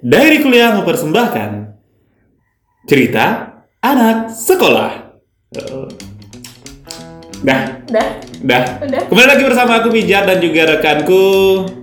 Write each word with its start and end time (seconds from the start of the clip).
Dari 0.00 0.40
kuliah 0.40 0.72
mempersembahkan 0.72 1.50
cerita 2.88 3.24
anak 3.84 4.32
sekolah. 4.32 5.12
Dah, 7.44 7.60
Udah, 7.84 8.06
dah. 8.40 8.64
Udah. 8.80 9.02
Kembali 9.08 9.28
lagi 9.28 9.44
bersama 9.44 9.84
aku 9.84 9.92
Pijar 9.92 10.24
dan 10.24 10.40
juga 10.40 10.64
rekanku 10.64 11.24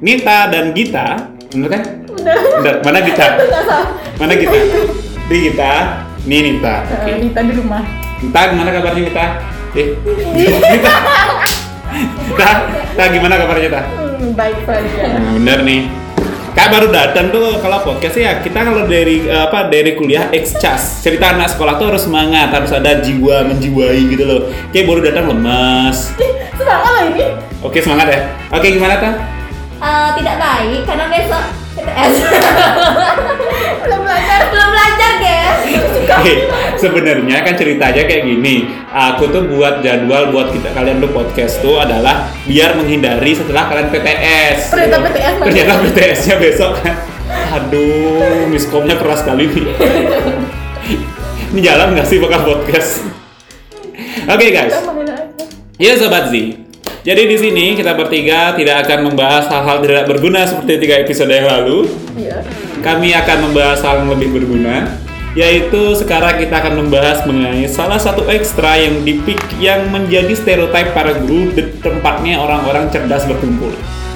Nita 0.02 0.50
dan 0.50 0.74
Gita. 0.74 1.38
Bener 1.54 1.70
kan? 1.70 1.82
udah. 2.18 2.38
Bentar, 2.58 2.76
mana 2.82 3.00
Gita? 3.06 3.28
Mana 4.22 4.34
Gita? 4.34 4.58
Di 5.30 5.38
Gita. 5.38 5.74
Nih 6.26 6.40
Nita. 6.50 6.82
Eh, 7.06 7.30
Dita 7.30 7.46
di 7.46 7.54
rumah. 7.54 7.86
Nita 8.26 8.42
gimana 8.58 8.70
kabarnya 8.74 9.02
Nita? 9.06 9.26
Eh, 9.78 9.88
Nita. 10.34 10.58
Nita, 12.26 12.50
Nita 12.74 13.04
gimana 13.14 13.34
kabarnya 13.38 13.70
Nita? 13.70 13.82
Hmm, 13.86 14.34
baik 14.34 14.66
saja. 14.66 15.02
Nah, 15.14 15.32
bener 15.38 15.62
nih. 15.62 16.07
Kak 16.58 16.74
baru 16.74 16.90
datang 16.90 17.30
tuh 17.30 17.62
kalau 17.62 17.86
podcast 17.86 18.18
ya 18.18 18.42
kita 18.42 18.66
kalau 18.66 18.90
dari 18.90 19.30
apa 19.30 19.70
dari 19.70 19.94
kuliah 19.94 20.26
excas 20.34 21.06
cerita 21.06 21.30
anak 21.30 21.54
sekolah 21.54 21.78
tuh 21.78 21.94
harus 21.94 22.10
semangat 22.10 22.50
harus 22.50 22.74
ada 22.74 22.98
jiwa 22.98 23.46
menjiwai 23.46 24.10
gitu 24.10 24.26
loh. 24.26 24.50
Kayak 24.74 24.90
baru 24.90 25.00
datang 25.06 25.30
lemas. 25.30 26.18
Semangat 26.58 26.92
lah 26.98 27.04
ini. 27.14 27.26
Oke 27.62 27.78
semangat 27.78 28.10
ya. 28.10 28.20
Oke 28.50 28.74
gimana 28.74 28.98
ta? 28.98 29.10
Eh, 29.78 30.10
tidak 30.18 30.36
baik 30.42 30.82
karena 30.90 31.06
besok 31.14 31.46
PTS 31.78 32.14
Belum 33.84 34.02
belajar. 34.02 34.40
belum 34.50 34.70
belajar 34.74 35.12
guys 35.22 35.60
Oke 36.08 36.34
sebenarnya 36.78 37.42
kan 37.44 37.54
ceritanya 37.58 38.04
kayak 38.06 38.24
gini. 38.24 38.70
Aku 38.94 39.28
tuh 39.34 39.44
buat 39.50 39.82
jadwal 39.82 40.32
buat 40.32 40.54
kita 40.54 40.72
kalian 40.72 41.02
tuh 41.04 41.12
podcast 41.12 41.60
tuh 41.60 41.82
adalah 41.82 42.30
biar 42.46 42.78
menghindari 42.78 43.34
setelah 43.34 43.68
kalian 43.68 43.90
PTS. 43.92 44.72
Ternyata 44.72 44.98
PTS. 45.10 45.34
Ternyata 45.44 45.74
PTS-nya 45.84 46.36
besok 46.40 46.72
kan. 46.80 46.96
Aduh, 47.60 48.48
miskomnya 48.48 48.96
keras 48.96 49.26
kali 49.26 49.52
nih. 49.52 49.66
Ini 51.52 51.60
jalan 51.60 51.98
nggak 51.98 52.08
sih 52.08 52.18
bakal 52.22 52.46
podcast? 52.46 53.04
Oke 54.28 54.52
guys, 54.52 54.76
main 54.84 55.08
aja. 55.08 55.44
ya 55.80 55.94
sobat 55.96 56.28
Z. 56.32 56.36
Jadi 57.08 57.24
di 57.24 57.38
sini 57.40 57.66
kita 57.72 57.96
bertiga 57.96 58.52
tidak 58.52 58.84
akan 58.84 59.12
membahas 59.12 59.48
hal-hal 59.48 59.80
tidak 59.80 60.12
berguna 60.12 60.44
seperti 60.44 60.76
tiga 60.84 60.96
episode 61.00 61.32
yang 61.32 61.48
lalu. 61.48 61.88
Iya. 62.20 62.67
Kami 62.80 63.12
akan 63.14 63.38
membahas 63.50 63.80
hal 63.84 64.06
yang 64.06 64.10
lebih 64.16 64.30
berguna, 64.38 64.98
yaitu 65.38 65.94
sekarang 65.94 66.42
kita 66.42 66.62
akan 66.64 66.86
membahas 66.86 67.22
mengenai 67.30 67.70
salah 67.70 68.02
satu 68.02 68.26
ekstra 68.26 68.80
yang 68.80 69.06
dipik 69.06 69.38
yang 69.62 69.86
menjadi 69.94 70.34
stereotip 70.34 70.98
para 70.98 71.14
guru 71.14 71.54
di 71.54 71.62
tempatnya 71.78 72.42
orang-orang 72.42 72.90
cerdas 72.90 73.30
berkumpul. 73.30 73.70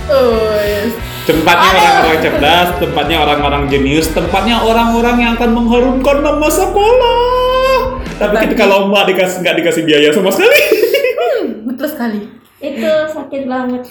Oh, 0.10 0.58
yes. 0.60 0.92
Tempatnya 1.30 1.70
orang-orang 1.78 2.18
cerdas, 2.26 2.68
tempatnya 2.82 3.18
orang-orang 3.22 3.64
jenius, 3.70 4.10
tempatnya 4.10 4.58
orang-orang 4.66 5.16
yang 5.22 5.32
akan 5.38 5.52
mengharumkan 5.54 6.18
nama 6.26 6.48
sekolah. 6.50 8.02
Tapi 8.18 8.36
ketika 8.50 8.66
lomba 8.66 9.06
dikasih 9.06 9.46
nggak 9.46 9.56
dikasih 9.62 9.82
biaya 9.86 10.10
sama 10.14 10.30
sekali. 10.34 10.62
Hmm, 11.22 11.46
betul 11.70 11.88
sekali. 11.90 12.22
itu 12.62 12.94
sakit 13.10 13.50
banget. 13.50 13.82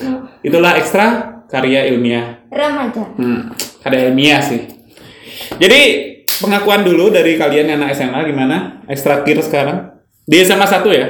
Itulah 0.47 0.79
ekstra 0.79 1.07
karya 1.51 1.91
ilmiah. 1.91 2.39
remaja 2.51 3.03
Hmm, 3.19 3.51
karya 3.81 4.09
ilmiah 4.09 4.41
sih. 4.45 4.69
Jadi 5.57 5.81
pengakuan 6.41 6.85
dulu 6.87 7.13
dari 7.13 7.37
kalian 7.37 7.73
yang 7.75 7.79
anak 7.83 7.97
SMA 7.97 8.21
gimana? 8.29 8.57
Ekstra 8.89 9.25
kir 9.27 9.41
sekarang 9.41 9.93
di 10.25 10.37
SMA 10.41 10.65
1 10.65 10.85
ya? 10.93 11.07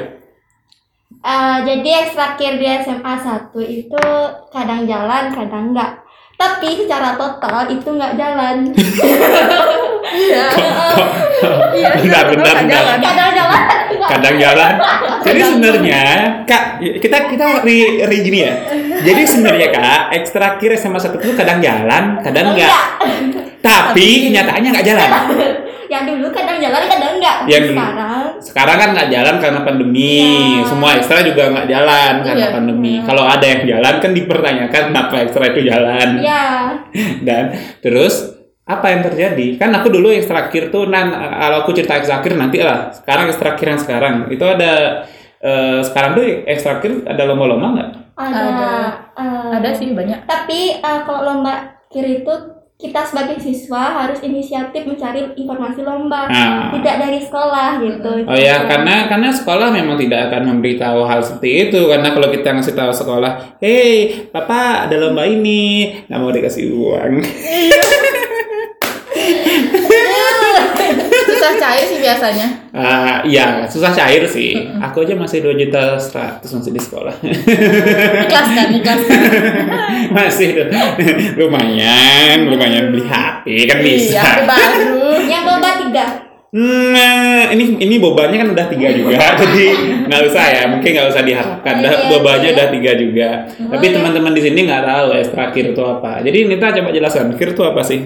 Eh, 1.20 1.58
jadi 1.68 1.90
ekstrakir 2.08 2.56
di 2.56 2.66
SMA 2.80 3.14
1 3.20 3.52
itu 3.60 4.04
kadang 4.48 4.88
jalan 4.88 5.28
kadang 5.36 5.76
enggak 5.76 6.00
tapi 6.40 6.72
secara 6.80 7.20
total 7.20 7.68
itu 7.68 7.84
nggak 7.84 8.16
jalan 8.16 8.56
Iya. 10.10 10.46
Iya. 11.76 11.88
Bentar, 12.00 12.24
bentar, 12.32 12.54
bentar. 12.64 12.66
jalan. 12.66 12.98
kadang 13.04 13.30
jalan 13.36 13.62
kadang 14.08 14.36
jalan. 14.36 14.74
Jadi 15.20 15.40
sebenarnya 15.44 16.02
kak 16.46 16.62
kita 16.80 17.16
kita 17.28 17.46
ri, 17.60 18.00
ri 18.00 18.16
gini 18.24 18.38
ya. 18.46 18.54
Jadi 19.04 19.22
sebenarnya 19.26 19.68
kak 19.68 20.02
ekstra 20.14 20.56
kir 20.56 20.72
SMA 20.74 20.96
satu 20.96 21.20
itu 21.20 21.36
kadang 21.36 21.60
jalan, 21.60 22.16
kadang 22.24 22.56
enggak. 22.56 22.72
Tapi 23.60 24.30
kenyataannya 24.30 24.68
nggak 24.72 24.86
jalan. 24.86 25.10
yang 25.90 26.06
dulu 26.06 26.30
kadang 26.30 26.62
jalan 26.62 26.86
kadang 26.86 27.18
enggak 27.18 27.36
Yang 27.50 27.74
sekarang 27.74 28.22
Sekarang 28.38 28.76
kan 28.78 28.88
nggak 28.94 29.10
jalan 29.10 29.34
karena 29.42 29.60
pandemi. 29.66 30.22
Iya. 30.22 30.62
Semua 30.70 30.90
ekstra 30.94 31.18
juga 31.26 31.50
nggak 31.50 31.66
jalan 31.66 32.12
karena 32.22 32.46
Iya. 32.46 32.54
pandemi. 32.54 32.94
Kalau 33.02 33.26
ada 33.26 33.42
yang 33.42 33.62
jalan 33.66 33.94
kan 33.98 34.10
dipertanyakan 34.14 34.82
kenapa 34.94 35.14
ekstra 35.18 35.50
itu 35.50 35.60
jalan. 35.66 36.08
ya 36.22 36.78
Dan 37.26 37.58
terus 37.82 38.39
apa 38.70 38.86
yang 38.88 39.02
terjadi? 39.02 39.58
Kan 39.58 39.70
aku 39.72 39.90
dulu 39.90 40.08
ekstra 40.08 40.46
kir 40.46 40.70
tuh 40.70 40.86
nan 40.86 41.10
kalau 41.10 41.62
aku 41.62 41.74
cerita 41.74 41.98
kir 41.98 42.34
nanti 42.34 42.62
lah. 42.62 42.90
Sekarang 42.90 43.26
ekstra 43.26 43.52
kir 43.52 43.68
yang 43.68 43.78
sekarang 43.78 44.14
itu 44.28 44.44
ada 44.44 45.02
eh, 45.40 45.80
sekarang 45.82 46.10
tuh 46.14 46.24
ekstra 46.46 46.78
kir 46.78 47.02
ada 47.02 47.22
lomba-lomba 47.24 47.66
nggak? 47.72 47.90
ada, 48.12 48.36
Ada. 48.38 48.72
eh, 49.16 49.48
Ada 49.56 49.70
sih 49.74 49.90
banyak. 49.90 50.22
tapi 50.24 50.76
eh, 50.76 51.00
kalau 51.02 51.20
lomba 51.26 51.52
kir 51.88 52.04
itu 52.04 52.30
kita 52.76 53.04
sebagai 53.04 53.36
siswa 53.36 53.92
harus 53.94 54.20
inisiatif 54.20 54.84
mencari 54.84 55.36
informasi 55.36 55.80
lomba 55.80 56.24
Nah. 56.26 56.72
tidak 56.72 56.96
dari 56.98 57.20
sekolah 57.20 57.76
gitu 57.76 58.24
Oh 58.24 58.32
ya, 58.32 58.64
karena 58.64 59.04
karena 59.06 59.28
sekolah 59.30 59.68
memang 59.68 59.96
tidak 59.96 60.28
akan 60.28 60.48
memberitahu 60.48 61.04
hal 61.04 61.20
seperti 61.20 61.68
itu 61.68 61.80
karena 61.86 62.08
kalau 62.08 62.28
kita 62.28 62.48
ngasih 62.50 62.72
tahu 62.72 62.88
sekolah, 62.90 63.32
"Hei, 63.58 63.88
papa 64.28 64.84
ada 64.84 64.96
lomba 64.96 65.24
ini, 65.24 65.92
nggak 66.08 66.18
mau 66.18 66.28
dikasih 66.30 66.72
uang." 66.72 67.12
Susah 71.50 71.66
cair 71.66 71.82
sih 71.82 71.98
biasanya. 71.98 72.46
Ah, 72.70 73.18
iya, 73.26 73.66
susah 73.66 73.90
cair 73.90 74.22
sih. 74.22 74.54
Aku 74.78 75.02
aja 75.02 75.18
masih 75.18 75.42
2 75.42 75.58
juta 75.58 75.98
100 75.98 76.46
masih 76.46 76.70
di 76.70 76.78
sekolah. 76.78 77.14
Ikhlas 77.18 78.48
kan, 78.54 78.68
ikhlas. 78.70 79.00
masih 80.16 80.70
lumayan, 81.42 82.46
lumayan 82.46 82.94
beli 82.94 83.02
HP 83.02 83.66
kan 83.66 83.78
bisa. 83.82 84.22
Iya, 84.22 84.46
baru. 84.46 85.18
yang 85.26 85.42
boba 85.42 85.70
tiga 85.82 86.06
Nah, 86.50 87.46
ini 87.54 87.78
ini 87.78 88.02
bobanya 88.02 88.42
kan 88.42 88.50
udah 88.50 88.66
tiga 88.66 88.90
juga, 88.90 89.14
jadi 89.42 89.66
nggak 90.10 90.22
usah 90.34 90.44
ya, 90.50 90.62
mungkin 90.66 90.98
nggak 90.98 91.08
usah 91.14 91.22
diharapkan. 91.22 91.78
Dah, 91.78 91.94
Iya, 91.94 92.10
bobanya 92.10 92.48
iya. 92.50 92.54
udah 92.58 92.66
tiga 92.74 92.92
juga. 92.98 93.28
Tapi 93.54 93.86
teman-teman 93.94 94.34
di 94.34 94.42
sini 94.42 94.66
nggak 94.66 94.82
tahu 94.82 95.06
ekstra 95.14 95.54
kir 95.54 95.70
itu 95.74 95.82
apa. 95.82 96.22
Jadi 96.22 96.50
Nita 96.50 96.74
coba 96.74 96.90
jelaskan 96.94 97.34
kir 97.38 97.54
itu 97.54 97.62
apa 97.62 97.82
sih? 97.86 97.98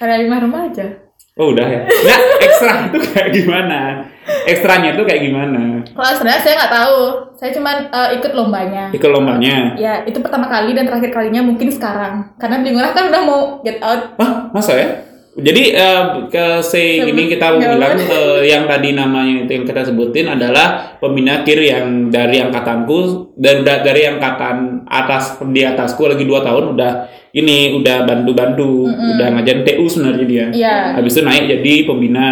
Karena 0.00 0.16
di 0.16 0.24
rumah 0.32 0.68
aja. 0.68 1.09
Oh 1.40 1.56
udah 1.56 1.64
ya. 1.64 1.82
Nah, 1.88 2.20
ekstra 2.44 2.92
itu 2.92 2.98
kayak 3.00 3.28
gimana? 3.32 4.04
Ekstranya 4.44 4.92
itu 4.92 5.02
kayak 5.08 5.22
gimana? 5.24 5.80
Kalau 5.88 6.12
sebenarnya 6.12 6.42
saya 6.44 6.54
nggak 6.60 6.74
tahu. 6.76 7.00
Saya 7.40 7.50
cuma 7.56 7.70
eh, 7.80 8.08
ikut 8.20 8.32
lombanya. 8.36 8.92
Ikut 8.92 9.08
lombanya. 9.08 9.72
Ya, 9.80 10.04
itu 10.04 10.20
pertama 10.20 10.52
kali 10.52 10.76
dan 10.76 10.84
terakhir 10.84 11.08
kalinya 11.16 11.40
mungkin 11.40 11.72
sekarang. 11.72 12.28
Karena 12.36 12.60
beli 12.60 12.76
murah 12.76 12.92
kan 12.92 13.08
udah 13.08 13.22
mau 13.24 13.40
get 13.64 13.80
out. 13.80 14.20
Hah, 14.20 14.52
masa 14.52 14.76
ya? 14.76 14.88
Jadi 15.30 15.62
eh, 15.70 16.02
ke 16.26 16.58
Sebut- 16.58 17.06
ini 17.06 17.22
kita 17.30 17.54
bilang 17.54 17.94
eh, 17.96 18.40
yang 18.46 18.66
tadi 18.66 18.92
namanya 18.92 19.46
itu 19.46 19.52
yang 19.52 19.64
kita 19.64 19.86
sebutin 19.86 20.26
adalah 20.26 20.98
pembina 20.98 21.46
kir 21.46 21.56
yang 21.56 22.10
dari 22.10 22.42
angkatanku 22.42 23.30
dan 23.38 23.62
da- 23.62 23.78
dari 23.78 24.04
angkatan 24.04 24.82
atas 24.84 25.38
di 25.46 25.62
atasku 25.62 26.06
lagi 26.06 26.26
dua 26.26 26.42
tahun 26.42 26.74
udah 26.74 26.92
ini 27.30 27.78
udah 27.78 28.02
bantu-bantu 28.02 28.90
udah 28.90 29.28
ngajarin 29.32 29.62
TU 29.62 29.86
sebenarnya 29.86 30.26
dia. 30.26 30.46
Iya. 30.50 30.76
Habis 30.98 31.14
itu 31.14 31.22
naik 31.22 31.44
jadi 31.48 31.74
pembina. 31.86 32.28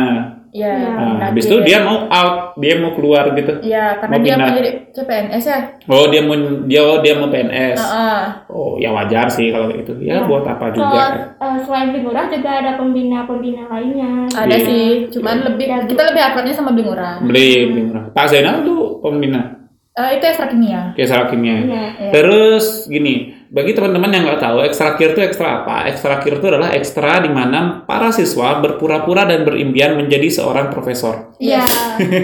Iya. 0.48 0.72
Nah, 0.91 1.28
habis 1.28 1.44
itu 1.44 1.56
dia 1.60 1.78
mau 1.81 2.06
out, 2.06 2.56
dia 2.56 2.75
mau 2.76 2.92
keluar 2.92 3.31
gitu. 3.32 3.53
Iya, 3.60 4.00
karena 4.00 4.12
mau 4.12 4.25
dia 4.25 4.34
pindah. 4.34 4.48
mau 4.48 4.56
jadi 4.56 4.70
CPNS 4.91 5.44
ya. 5.44 5.59
Oh 5.86 6.04
dia 6.09 6.20
mau 6.20 6.34
dia 6.64 6.81
oh, 6.82 6.98
dia 6.98 7.14
mau 7.14 7.28
PNS. 7.28 7.76
Heeh. 7.76 8.20
Oh 8.48 8.72
ya 8.76 8.91
wajar 8.91 9.26
sih 9.26 9.48
kalau 9.48 9.69
itu. 9.70 9.92
Ya 10.00 10.19
Ya. 10.19 10.26
buat 10.26 10.42
apa 10.42 10.69
kalau 10.69 10.75
juga. 10.75 11.04
eh, 11.37 11.56
selain 11.62 11.87
beli 11.91 12.00
murah 12.03 12.26
juga 12.26 12.50
ada 12.50 12.70
pembina-pembina 12.75 13.62
lainnya 13.67 14.11
Ada 14.28 14.56
Iya. 14.56 14.67
sih, 14.67 14.87
cuman 15.12 15.37
lebih 15.46 15.67
kita 15.87 16.02
lebih 16.08 16.23
akrabnya 16.25 16.55
sama 16.55 16.73
beli 16.73 16.84
murah. 16.84 17.14
Beli 17.20 17.49
murah. 17.69 18.05
Pak 18.11 18.26
Zainal 18.26 18.64
tuh 18.64 18.99
pembina. 18.99 19.55
Eh, 19.94 20.11
itu 20.14 20.25
ekstra 20.25 20.46
kimia. 20.46 20.94
Kayak 20.94 21.26
kimia. 21.26 21.55
Iya. 21.58 21.84
Iya. 21.99 22.11
Terus 22.14 22.87
gini, 22.87 23.34
bagi 23.49 23.73
teman-teman 23.73 24.09
yang 24.09 24.25
nggak 24.25 24.41
tahu, 24.41 24.61
ekstra 24.61 24.93
kir 24.93 25.11
itu 25.11 25.21
ekstra 25.21 25.62
apa? 25.62 25.89
Ekstra 25.89 26.19
kir 26.19 26.37
itu 26.37 26.47
adalah 26.47 26.69
ekstra 26.71 27.19
di 27.19 27.29
mana 27.29 27.81
para 27.83 28.09
siswa 28.11 28.56
berpura-pura 28.56 29.25
dan 29.25 29.43
berimpian 29.43 29.95
menjadi 29.95 30.29
seorang 30.31 30.69
profesor, 30.69 31.33
Iya. 31.39 31.65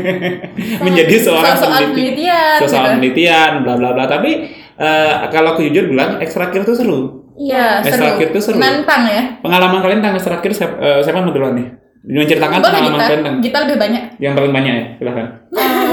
menjadi 0.81 1.15
seorang 1.19 1.55
Soal-soal 1.55 1.81
peneliti, 1.87 1.95
penelitian. 2.21 2.59
soal 2.61 2.69
gitu. 2.69 2.91
penelitian, 2.91 3.51
bla 3.63 3.75
bla 3.75 3.91
bla. 3.93 4.05
Tapi 4.07 4.31
eh, 4.75 5.13
kalau 5.29 5.55
aku 5.55 5.65
jujur 5.65 5.89
bilang, 5.89 6.19
ekstra 6.19 6.49
kir 6.49 6.63
itu 6.63 6.75
seru. 6.75 7.25
Iya, 7.35 7.81
Ekstra 7.81 8.15
seru. 8.15 8.19
kir 8.19 8.29
itu 8.31 8.41
seru. 8.41 8.57
Menantang 8.57 9.03
ya. 9.07 9.23
Pengalaman 9.41 9.81
kalian 9.81 9.99
tentang 10.01 10.17
ekstra 10.17 10.37
kir 10.39 10.53
siapa, 10.53 10.77
eh, 10.77 11.01
siapa 11.01 11.19
mau 11.19 11.31
duluan 11.31 11.55
nih? 11.55 11.69
Menceritakan 12.05 12.61
Boleh 12.61 12.69
pengalaman 12.69 12.93
kita, 12.93 13.01
kalian 13.03 13.19
tentang 13.19 13.37
kita 13.41 13.57
lebih 13.65 13.77
banyak. 13.81 14.03
yang 14.21 14.33
paling 14.37 14.53
banyak 14.53 14.73
ya, 14.73 14.85
silahkan. 14.95 15.27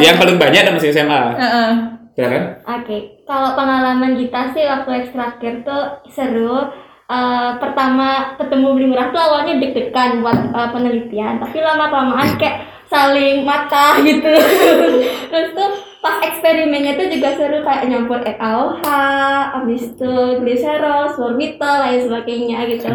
yang 0.01 0.16
paling 0.18 0.38
banyak 0.38 0.62
dan 0.62 0.74
masih 0.75 0.89
SMA, 0.92 1.22
Heeh. 1.33 1.72
Silahkan. 2.15 2.59
Oke, 2.67 3.23
kalau 3.23 3.55
pengalaman 3.55 4.19
kita 4.19 4.51
sih 4.55 4.63
waktu 4.67 4.89
ekstrakir 5.05 5.63
tuh 5.63 6.03
seru. 6.11 6.71
eh, 7.11 7.51
pertama 7.59 8.39
ketemu 8.39 8.67
beli 8.71 8.87
murah 8.87 9.11
tuh 9.11 9.19
awalnya 9.19 9.59
deg-degan 9.59 10.23
buat 10.23 10.39
eh, 10.55 10.69
penelitian 10.71 11.43
tapi 11.43 11.59
lama 11.59 11.91
kelamaan 11.91 12.39
kayak 12.39 12.63
saling 12.87 13.43
mata 13.43 13.99
gitu 13.99 14.31
terus 15.31 15.49
tuh 15.51 15.90
pas 16.01 16.18
eksperimennya 16.19 16.98
tuh 16.98 17.07
juga 17.07 17.30
seru 17.31 17.62
kayak 17.62 17.86
nyampur 17.86 18.18
NaOH 18.19 18.81
habis 19.53 19.86
itu 19.88 20.09
glycerol 20.42 21.06
sorbitol 21.07 21.75
lain 21.77 22.01
sebagainya 22.01 22.57
gitu 22.65 22.89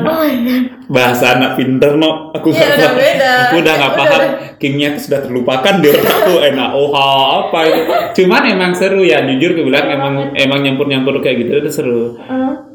bahasa 0.86 1.38
anak 1.38 1.54
pinter 1.54 1.94
no 1.94 2.34
aku 2.34 2.50
Iya, 2.50 2.66
nggak 2.66 2.74
udah 2.74 2.82
paham. 2.84 2.98
beda. 2.98 3.30
aku 3.40 3.56
udah 3.56 3.74
nggak 3.76 3.94
paham 3.94 4.22
kingnya 4.56 4.88
itu 4.90 5.00
sudah 5.06 5.20
terlupakan 5.22 5.74
di 5.78 5.88
otakku 5.88 6.34
NaOH 6.58 6.94
apa 7.40 7.58
itu 7.64 7.80
cuman 8.16 8.42
emang 8.48 8.72
seru 8.74 9.00
ya 9.00 9.22
jujur 9.24 9.54
gue 9.54 9.64
bilang 9.64 9.86
emang 9.86 10.12
emang 10.34 10.58
nyampur 10.60 10.86
nyampur 10.86 11.14
kayak 11.20 11.46
gitu 11.46 11.62
itu 11.62 11.70
seru 11.72 12.18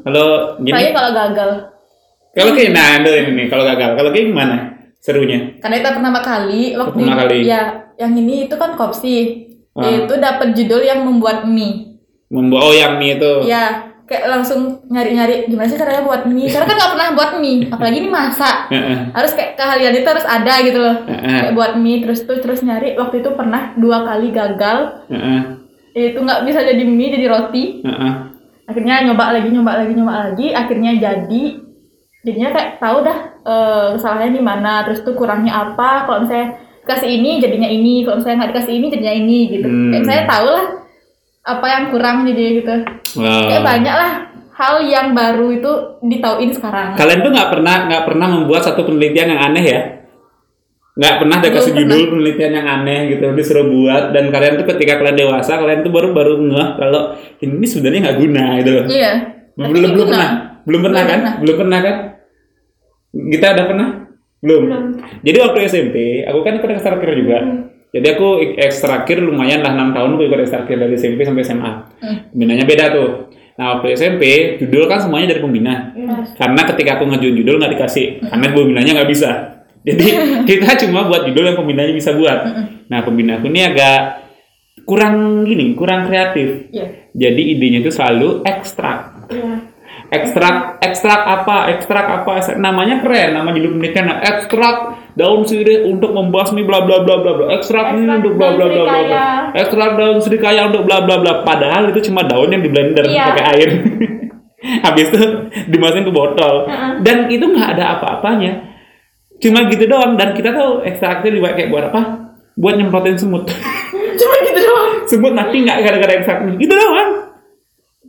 kalau 0.00 0.56
Saya 0.56 0.64
gini 0.64 0.90
kalau 0.90 1.10
gagal. 1.12 1.50
kalau 2.32 2.52
kayak 2.56 2.72
nah 2.72 2.88
itu 2.98 3.10
ini 3.12 3.30
nih 3.36 3.46
kalau 3.46 3.64
gagal 3.64 3.90
kalau 3.94 4.08
kayak 4.08 4.26
gimana 4.26 4.56
serunya 4.96 5.60
Karena 5.60 5.76
itu 5.76 5.88
pertama 5.92 6.20
kali 6.20 6.62
waktu 6.72 6.96
Pertama 6.96 7.20
kali. 7.20 7.38
ya 7.44 7.62
yang 7.94 8.16
ini 8.16 8.48
itu 8.48 8.56
kan 8.56 8.72
kopsi. 8.72 9.16
Ah. 9.72 9.88
Itu 9.88 10.14
dapat 10.14 10.52
judul 10.52 10.80
yang 10.80 11.00
membuat 11.02 11.44
mie. 11.44 11.96
membawa 12.28 12.64
oh 12.66 12.74
yang 12.74 12.96
mie 12.96 13.16
itu 13.16 13.44
Ya, 13.44 13.64
kayak 14.02 14.24
langsung 14.26 14.80
nyari-nyari 14.86 15.44
gimana 15.46 15.64
sih 15.64 15.76
caranya 15.76 16.00
buat 16.00 16.24
mie. 16.24 16.48
Karena 16.48 16.64
kan 16.64 16.76
nggak 16.76 16.92
pernah 16.92 17.08
buat 17.12 17.30
mie, 17.36 17.66
apalagi 17.72 17.96
ini 17.98 18.08
masak. 18.08 18.56
Heeh, 18.68 18.98
Harus 19.10 19.32
kayak 19.32 19.52
keahlian 19.54 19.94
itu 19.94 20.04
harus 20.06 20.24
ada 20.24 20.54
gitu 20.60 20.76
loh. 20.76 20.96
heeh, 21.02 21.38
Kayak 21.42 21.54
buat 21.54 21.72
mie 21.76 22.00
terus 22.00 22.20
tuh 22.22 22.36
terus 22.38 22.60
nyari 22.60 22.92
waktu 22.94 23.20
itu 23.20 23.30
pernah 23.32 23.72
dua 23.74 24.00
kali 24.02 24.28
gagal. 24.28 25.08
heeh, 25.08 25.40
Itu 25.94 26.20
nggak 26.20 26.40
bisa 26.42 26.60
jadi 26.62 26.82
mie 26.82 27.08
jadi 27.10 27.26
roti. 27.26 27.64
heeh. 27.80 28.12
Akhirnya 28.62 29.04
nyoba 29.04 29.32
lagi 29.32 29.48
nyoba 29.48 29.72
lagi 29.78 29.92
nyoba 29.92 30.14
lagi. 30.26 30.46
Akhirnya 30.50 30.92
jadi. 30.94 31.42
Jadinya 32.22 32.48
kayak 32.50 32.78
tahu 32.78 33.02
dah 33.02 33.18
eh, 33.42 33.86
kesalahannya 33.96 34.32
di 34.32 34.42
mana. 34.42 34.84
Terus 34.84 35.00
tuh 35.02 35.12
kurangnya 35.12 35.52
apa. 35.52 36.06
Kalau 36.06 36.22
misalnya 36.22 36.56
kasih 36.82 37.10
ini 37.10 37.38
jadinya 37.38 37.68
ini. 37.68 38.02
Kalau 38.02 38.20
misalnya 38.20 38.36
nggak 38.42 38.50
dikasih 38.54 38.74
ini 38.74 38.86
jadinya 38.90 39.14
ini 39.14 39.38
gitu. 39.50 39.68
Hmm. 39.68 39.90
Kayak 39.94 40.04
saya 40.06 40.22
tahu 40.26 40.48
lah 40.50 40.66
apa 41.42 41.66
yang 41.66 41.84
kurang 41.90 42.16
jadi 42.26 42.44
gitu. 42.62 42.74
Wah. 43.18 43.46
Kayak 43.50 43.64
banyak 43.66 43.94
lah 43.94 44.12
hal 44.52 44.74
yang 44.86 45.06
baru 45.16 45.46
itu 45.54 45.72
ditauin 46.06 46.50
sekarang. 46.54 46.94
Kalian 46.94 47.20
tuh 47.24 47.32
nggak 47.34 47.50
pernah 47.50 47.76
nggak 47.88 48.04
pernah 48.06 48.26
membuat 48.30 48.62
satu 48.68 48.86
penelitian 48.86 49.34
yang 49.34 49.42
aneh 49.50 49.64
ya? 49.64 49.80
Nggak 50.92 51.14
pernah 51.24 51.36
ada 51.40 51.48
kasih 51.48 51.72
judul 51.72 52.02
penelitian 52.12 52.52
yang 52.52 52.66
aneh 52.68 53.16
gitu 53.16 53.32
disuruh 53.32 53.64
buat 53.64 54.12
dan 54.12 54.28
kalian 54.28 54.60
tuh 54.60 54.76
ketika 54.76 55.00
kalian 55.00 55.16
dewasa 55.24 55.56
kalian 55.56 55.80
tuh 55.80 55.88
baru 55.88 56.12
baru 56.12 56.36
ngeh 56.36 56.68
kalau 56.76 57.16
ini 57.40 57.64
sebenarnya 57.64 58.00
nggak 58.10 58.18
guna 58.20 58.44
gitu 58.60 58.70
loh. 58.70 58.84
Iya. 58.92 59.12
Belum 59.52 59.68
Tapi 59.68 59.80
belum 59.80 60.08
pernah, 60.08 60.30
belum 60.64 60.80
pernah 60.80 61.02
kan? 61.04 61.20
Belum 61.44 61.56
pernah 61.56 61.78
kan? 61.80 61.96
Kita 63.12 63.46
udah 63.52 63.66
pernah? 63.68 63.88
Belum. 64.42 64.62
Belum. 64.66 64.84
Jadi 65.22 65.36
waktu 65.38 65.58
SMP 65.70 65.96
aku 66.26 66.38
kan 66.42 66.58
ikut 66.58 66.70
ekstrakir 66.74 67.08
juga. 67.14 67.38
Jadi 67.92 68.06
aku 68.08 68.28
ik- 68.40 68.56
ekstrakir 68.58 69.20
lumayan 69.20 69.60
lah 69.62 69.72
6 69.76 69.94
tahun 69.94 70.10
aku 70.16 70.22
ikut 70.26 70.40
ekstrakir 70.42 70.76
dari 70.76 70.94
SMP 70.98 71.22
sampai 71.22 71.44
SMA. 71.46 71.72
Hmm. 72.02 72.16
Pembinanya 72.34 72.64
beda 72.66 72.84
tuh. 72.90 73.10
Nah 73.52 73.78
waktu 73.78 73.94
SMP 73.94 74.22
judul 74.58 74.88
kan 74.88 74.98
semuanya 74.98 75.36
dari 75.36 75.40
pembina. 75.44 75.92
Karena 76.34 76.60
ketika 76.66 76.98
aku 76.98 77.04
ngajuin 77.06 77.36
judul 77.38 77.60
nggak 77.60 77.72
dikasih, 77.76 78.06
karena 78.24 78.46
pembinanya 78.50 78.92
nggak 78.98 79.10
bisa. 79.12 79.30
Jadi 79.86 80.06
kita 80.48 80.74
cuma 80.86 81.06
buat 81.06 81.28
judul 81.28 81.52
yang 81.52 81.58
pembinanya 81.58 81.92
bisa 81.92 82.16
buat. 82.16 82.38
Nah 82.88 82.98
pembina 83.04 83.38
aku 83.38 83.46
ini 83.46 83.60
agak 83.62 84.24
kurang 84.82 85.44
gini, 85.44 85.76
kurang 85.76 86.08
kreatif. 86.08 86.72
Iya. 86.72 87.12
Jadi 87.12 87.42
idenya 87.54 87.84
itu 87.84 87.92
selalu 87.92 88.40
ekstrak. 88.42 89.28
Iya. 89.28 89.71
Ekstrak, 90.12 90.76
ekstrak 90.84 91.24
apa, 91.24 91.72
ekstrak 91.72 92.04
apa, 92.04 92.30
ekstrak- 92.36 92.60
namanya 92.60 93.00
keren, 93.00 93.32
nama 93.32 93.48
judul 93.48 93.80
penelitian 93.80 94.12
ekstrak 94.20 94.76
daun 95.16 95.40
sirih 95.40 95.88
untuk 95.88 96.12
membasmi 96.12 96.60
bla 96.62 96.84
bla 96.84 97.00
bla 97.00 97.16
bla 97.16 97.32
bla, 97.32 97.44
ekstrak 97.50 97.96
ini 97.96 98.04
Ekstrak 98.04 98.20
untuk 98.20 98.32
bla 98.36 98.48
bla 98.52 98.66
bla 98.66 98.82
bla, 98.84 99.00
bla. 99.02 99.24
ekstrak 99.56 99.90
daun 99.96 100.18
serikaya 100.20 100.68
untuk 100.68 100.84
bla 100.84 101.00
bla 101.00 101.16
bla. 101.16 101.32
Padahal 101.40 101.88
itu 101.88 102.12
cuma 102.12 102.22
daun 102.22 102.52
yang 102.52 102.60
di 102.60 102.68
blender 102.68 103.08
Iya. 103.08 103.24
pakai 103.26 103.44
air. 103.56 103.68
Habis 104.84 105.10
itu 105.10 105.20
dimasukin 105.66 106.04
ke 106.04 106.12
botol. 106.12 106.68
Heeh. 106.68 106.92
Dan 107.00 107.26
itu 107.26 107.42
nggak 107.42 107.68
ada 107.72 107.96
apa-apanya. 107.96 108.52
Cuma 109.40 109.66
gitu 109.66 109.88
doang. 109.88 110.14
Dan 110.14 110.36
kita 110.36 110.52
tahu 110.52 110.84
ekstraknya 110.84 111.32
dibuat 111.32 111.56
kayak 111.56 111.72
buat 111.72 111.88
apa? 111.88 112.00
Buat 112.54 112.76
nyemprotin 112.76 113.16
semut. 113.16 113.48
Cuma 114.12 114.34
gitu 114.38 114.60
doang. 114.60 114.92
semut 115.02 115.32
mati 115.32 115.56
nggak 115.58 115.78
gara-gara 115.82 116.12
ekstraknya? 116.14 116.52
Gitu 116.54 116.68
doang. 116.70 117.10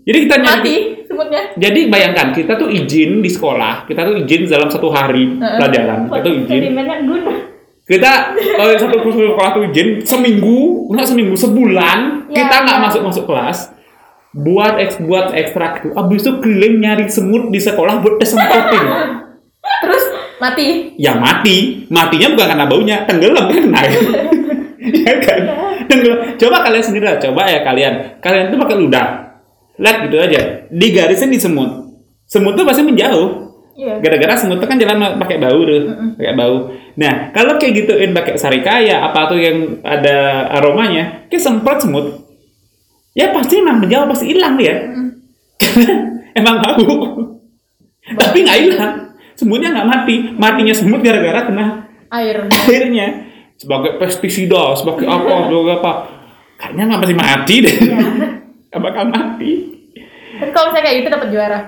Jadi 0.04 0.18
kita 0.20 0.36
nyari 0.36 0.52
Mati 0.54 0.76
semutnya. 1.14 1.42
jadi 1.54 1.80
bayangkan 1.88 2.34
kita 2.34 2.58
tuh 2.58 2.68
izin 2.68 3.22
di 3.22 3.30
sekolah, 3.30 3.86
kita 3.86 4.02
tuh 4.04 4.16
izin 4.26 4.50
dalam 4.50 4.68
satu 4.68 4.90
hari 4.90 5.38
Heeh. 5.38 5.58
pelajaran, 5.62 6.10
kita 6.10 6.20
tuh 6.26 6.34
izin. 6.42 6.62
guna 7.06 7.34
Kita 7.84 8.12
kalau 8.32 8.72
satu 8.80 8.96
kursus 9.04 9.28
sekolah 9.28 9.52
tuh 9.54 9.64
izin 9.70 9.88
seminggu, 10.08 10.88
enggak 10.88 11.04
seminggu, 11.04 11.36
sebulan 11.36 12.32
Ya, 12.32 12.48
kita 12.48 12.56
nggak 12.64 12.78
ya. 12.80 12.84
masuk 12.88 13.02
masuk 13.04 13.24
kelas. 13.28 13.76
Buat 14.34 14.82
eks 14.82 14.98
buat 15.04 15.30
ekstrak 15.30 15.84
itu, 15.84 15.90
abis 15.94 16.20
itu 16.26 16.32
keliling 16.42 16.82
nyari 16.82 17.06
semut 17.06 17.54
di 17.54 17.60
sekolah 17.62 18.02
buat 18.02 18.18
disemprotin. 18.18 18.84
Terus 19.62 20.04
mati. 20.40 20.96
ya 20.98 21.14
mati, 21.14 21.86
matinya 21.88 22.34
bukan 22.34 22.48
karena 22.56 22.66
baunya, 22.66 22.98
tenggelam 23.06 23.46
kan 23.52 23.64
nah. 23.70 23.84
ya 25.06 25.14
kan? 25.22 25.40
Tenggelam. 25.86 26.20
Coba 26.40 26.64
kalian 26.64 26.84
sendiri 26.84 27.06
lah, 27.06 27.20
coba 27.20 27.52
ya 27.52 27.60
kalian. 27.62 27.94
Kalian 28.24 28.48
tuh 28.50 28.60
pakai 28.64 28.76
ludah. 28.80 29.08
Lihat 29.80 29.98
gitu 30.10 30.18
aja. 30.22 30.42
Digarisin 30.70 31.34
di 31.34 31.40
semut. 31.42 31.90
Semut 32.30 32.54
tuh 32.54 32.66
pasti 32.66 32.86
menjauh. 32.86 33.44
Iya. 33.74 33.98
Gara-gara 34.06 34.38
semut 34.38 34.62
tuh 34.62 34.70
kan 34.70 34.78
jalan 34.78 35.18
pakai 35.18 35.42
bau 35.42 35.60
tuh, 35.66 35.82
pakai 36.14 36.36
bau. 36.38 36.70
Nah, 36.94 37.34
kalau 37.34 37.58
kayak 37.58 37.74
gituin 37.74 38.14
pakai 38.14 38.38
sarikaya 38.38 39.02
apa 39.02 39.26
tuh 39.26 39.42
yang 39.42 39.82
ada 39.82 40.46
aromanya, 40.62 41.26
kayak 41.26 41.42
semprot 41.42 41.82
semut. 41.82 42.06
Ya 43.18 43.34
pasti 43.34 43.62
emang 43.66 43.82
menjauh, 43.82 44.06
pasti 44.06 44.30
hilang 44.30 44.62
dia. 44.62 44.94
emang 46.40 46.62
bau. 46.62 46.86
Tapi 48.14 48.38
nggak 48.46 48.60
hilang. 48.62 48.94
Semutnya 49.34 49.74
nggak 49.74 49.90
mati. 49.90 50.16
Matinya 50.38 50.74
semut 50.78 51.02
gara-gara 51.02 51.50
kena 51.50 51.66
Air. 52.14 52.46
airnya. 52.70 53.08
Sebagai 53.58 53.98
pestisida, 53.98 54.78
sebagai 54.78 55.10
apa, 55.10 55.50
sebagai 55.50 55.74
apa. 55.82 55.92
Kayaknya 56.62 56.84
nggak 56.86 57.02
pasti 57.02 57.16
mati 57.18 57.56
deh. 57.66 57.76
Nggak 58.74 58.82
bakal 58.84 59.04
mati. 59.06 59.52
Tapi 60.34 60.50
kalau 60.50 60.66
misalnya 60.68 60.84
kayak 60.84 60.98
gitu 60.98 61.10
dapat 61.10 61.30
juara. 61.30 61.60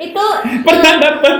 itu 0.00 0.24
pernah 0.64 0.94
dapat 0.96 1.34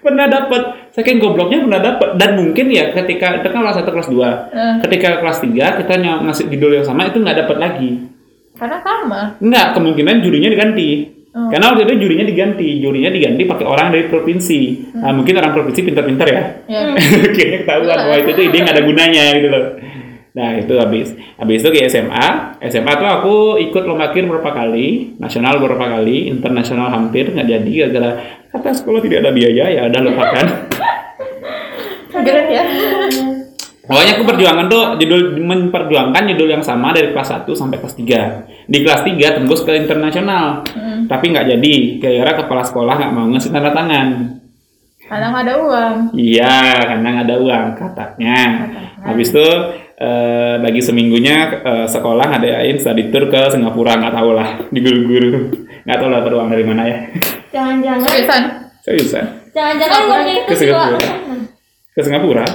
pernah 0.00 0.26
dapat 0.26 0.62
saking 0.90 1.20
gobloknya 1.20 1.60
pernah 1.60 1.80
dapat 1.84 2.16
dan 2.16 2.30
mungkin 2.34 2.72
ya 2.72 2.88
ketika 2.90 3.36
itu 3.36 3.44
kan 3.44 3.60
kelas 3.60 3.76
1 3.76 3.84
kelas 3.84 4.08
2 4.08 4.16
Eh. 4.16 4.74
ketika 4.88 5.20
kelas 5.20 5.38
3 5.44 5.52
kita 5.76 5.92
ngasih 6.00 6.48
judul 6.48 6.72
yang 6.72 6.86
sama 6.86 7.04
itu 7.04 7.20
nggak 7.20 7.44
dapat 7.44 7.56
lagi 7.60 7.90
Karena 8.56 8.80
sama. 8.80 9.36
nggak 9.36 9.66
kemungkinan 9.76 10.16
jurinya 10.18 10.48
diganti 10.48 10.88
Oh. 11.28 11.52
karena 11.52 11.70
waktu 11.70 11.84
itu 11.84 11.94
jurinya 12.00 12.24
diganti 12.24 12.80
jurinya 12.80 13.12
diganti 13.12 13.44
pakai 13.44 13.62
orang 13.62 13.92
dari 13.92 14.08
provinsi 14.08 14.60
nah, 14.96 15.12
mungkin 15.12 15.36
orang 15.36 15.52
provinsi 15.52 15.84
pintar-pintar 15.84 16.24
ya 16.26 16.42
Ya. 16.64 16.80
kayaknya 17.36 17.58
ketahuan 17.62 17.84
bahwa 18.00 18.16
itu 18.16 18.30
tuh 18.32 18.42
ide 18.42 18.56
nggak 18.58 18.74
ada 18.74 18.82
gunanya 18.82 19.24
gitu 19.36 19.48
loh 19.52 19.64
nah 20.38 20.54
itu 20.54 20.70
habis. 20.78 21.18
Habis 21.34 21.66
itu 21.66 21.68
ke 21.74 21.82
SMA 21.90 22.26
SMA 22.62 22.92
tuh 22.94 23.08
aku 23.10 23.34
ikut 23.58 23.82
lomba 23.82 24.14
kir 24.14 24.22
beberapa 24.22 24.54
kali 24.54 25.18
nasional 25.18 25.58
beberapa 25.58 25.98
kali 25.98 26.30
internasional 26.30 26.94
hampir 26.94 27.34
nggak 27.34 27.48
jadi 27.50 27.72
gara-gara 27.90 28.10
kata 28.54 28.70
sekolah 28.70 29.02
tidak 29.02 29.26
ada 29.26 29.30
biaya 29.34 29.64
ya 29.66 29.80
udah 29.90 30.00
lupakan. 30.06 30.46
Keren 32.18 32.46
ya. 32.50 32.64
pokoknya 33.88 34.20
aku 34.20 34.24
perjuangan 34.26 34.66
tuh 34.68 34.82
judul 35.00 35.40
memperjuangkan 35.40 36.22
judul 36.34 36.48
yang 36.60 36.64
sama 36.66 36.92
dari 36.92 37.08
kelas 37.14 37.40
1 37.40 37.48
sampai 37.56 37.78
kelas 37.80 37.96
3 37.96 38.68
di 38.68 38.78
kelas 38.84 39.02
3 39.06 39.36
tembus 39.40 39.64
ke 39.64 39.72
internasional. 39.74 40.62
Tapi 41.08 41.24
nggak 41.32 41.46
jadi. 41.56 41.74
Gara-gara 41.98 42.44
kepala 42.44 42.62
sekolah 42.68 42.94
nggak 43.00 43.12
mau 43.16 43.26
ngasih 43.32 43.50
tanda 43.50 43.72
tangan. 43.72 44.38
Karena 45.08 45.26
nggak 45.32 45.44
ada 45.48 45.54
uang. 45.64 45.96
Iya, 46.12 46.58
karena 46.84 47.06
nggak 47.16 47.26
ada 47.32 47.36
uang 47.40 47.64
katanya. 47.80 48.40
Habis 49.08 49.28
itu 49.32 49.48
eh, 49.98 50.54
lagi 50.62 50.80
seminggunya 50.80 51.36
eh, 51.60 51.86
sekolah 51.90 52.26
ngadain 52.30 52.78
study 52.78 53.10
tour 53.10 53.26
ke 53.26 53.50
Singapura 53.50 53.98
nggak 53.98 54.14
tahu 54.14 54.30
lah 54.32 54.48
di 54.70 54.78
guru-guru 54.78 55.30
nggak 55.82 55.98
tahu 55.98 56.08
lah 56.08 56.20
uang 56.22 56.48
dari 56.54 56.64
mana 56.64 56.82
ya. 56.86 56.98
jangan-jangan 57.50 58.06
Seriusan. 58.06 58.42
Seriusan 58.86 59.24
jangan-jangan 59.50 60.22
itu 60.30 60.46
Ke 60.46 60.54
Singapura. 60.54 60.98
ke 61.98 62.00
Singapura. 62.06 62.46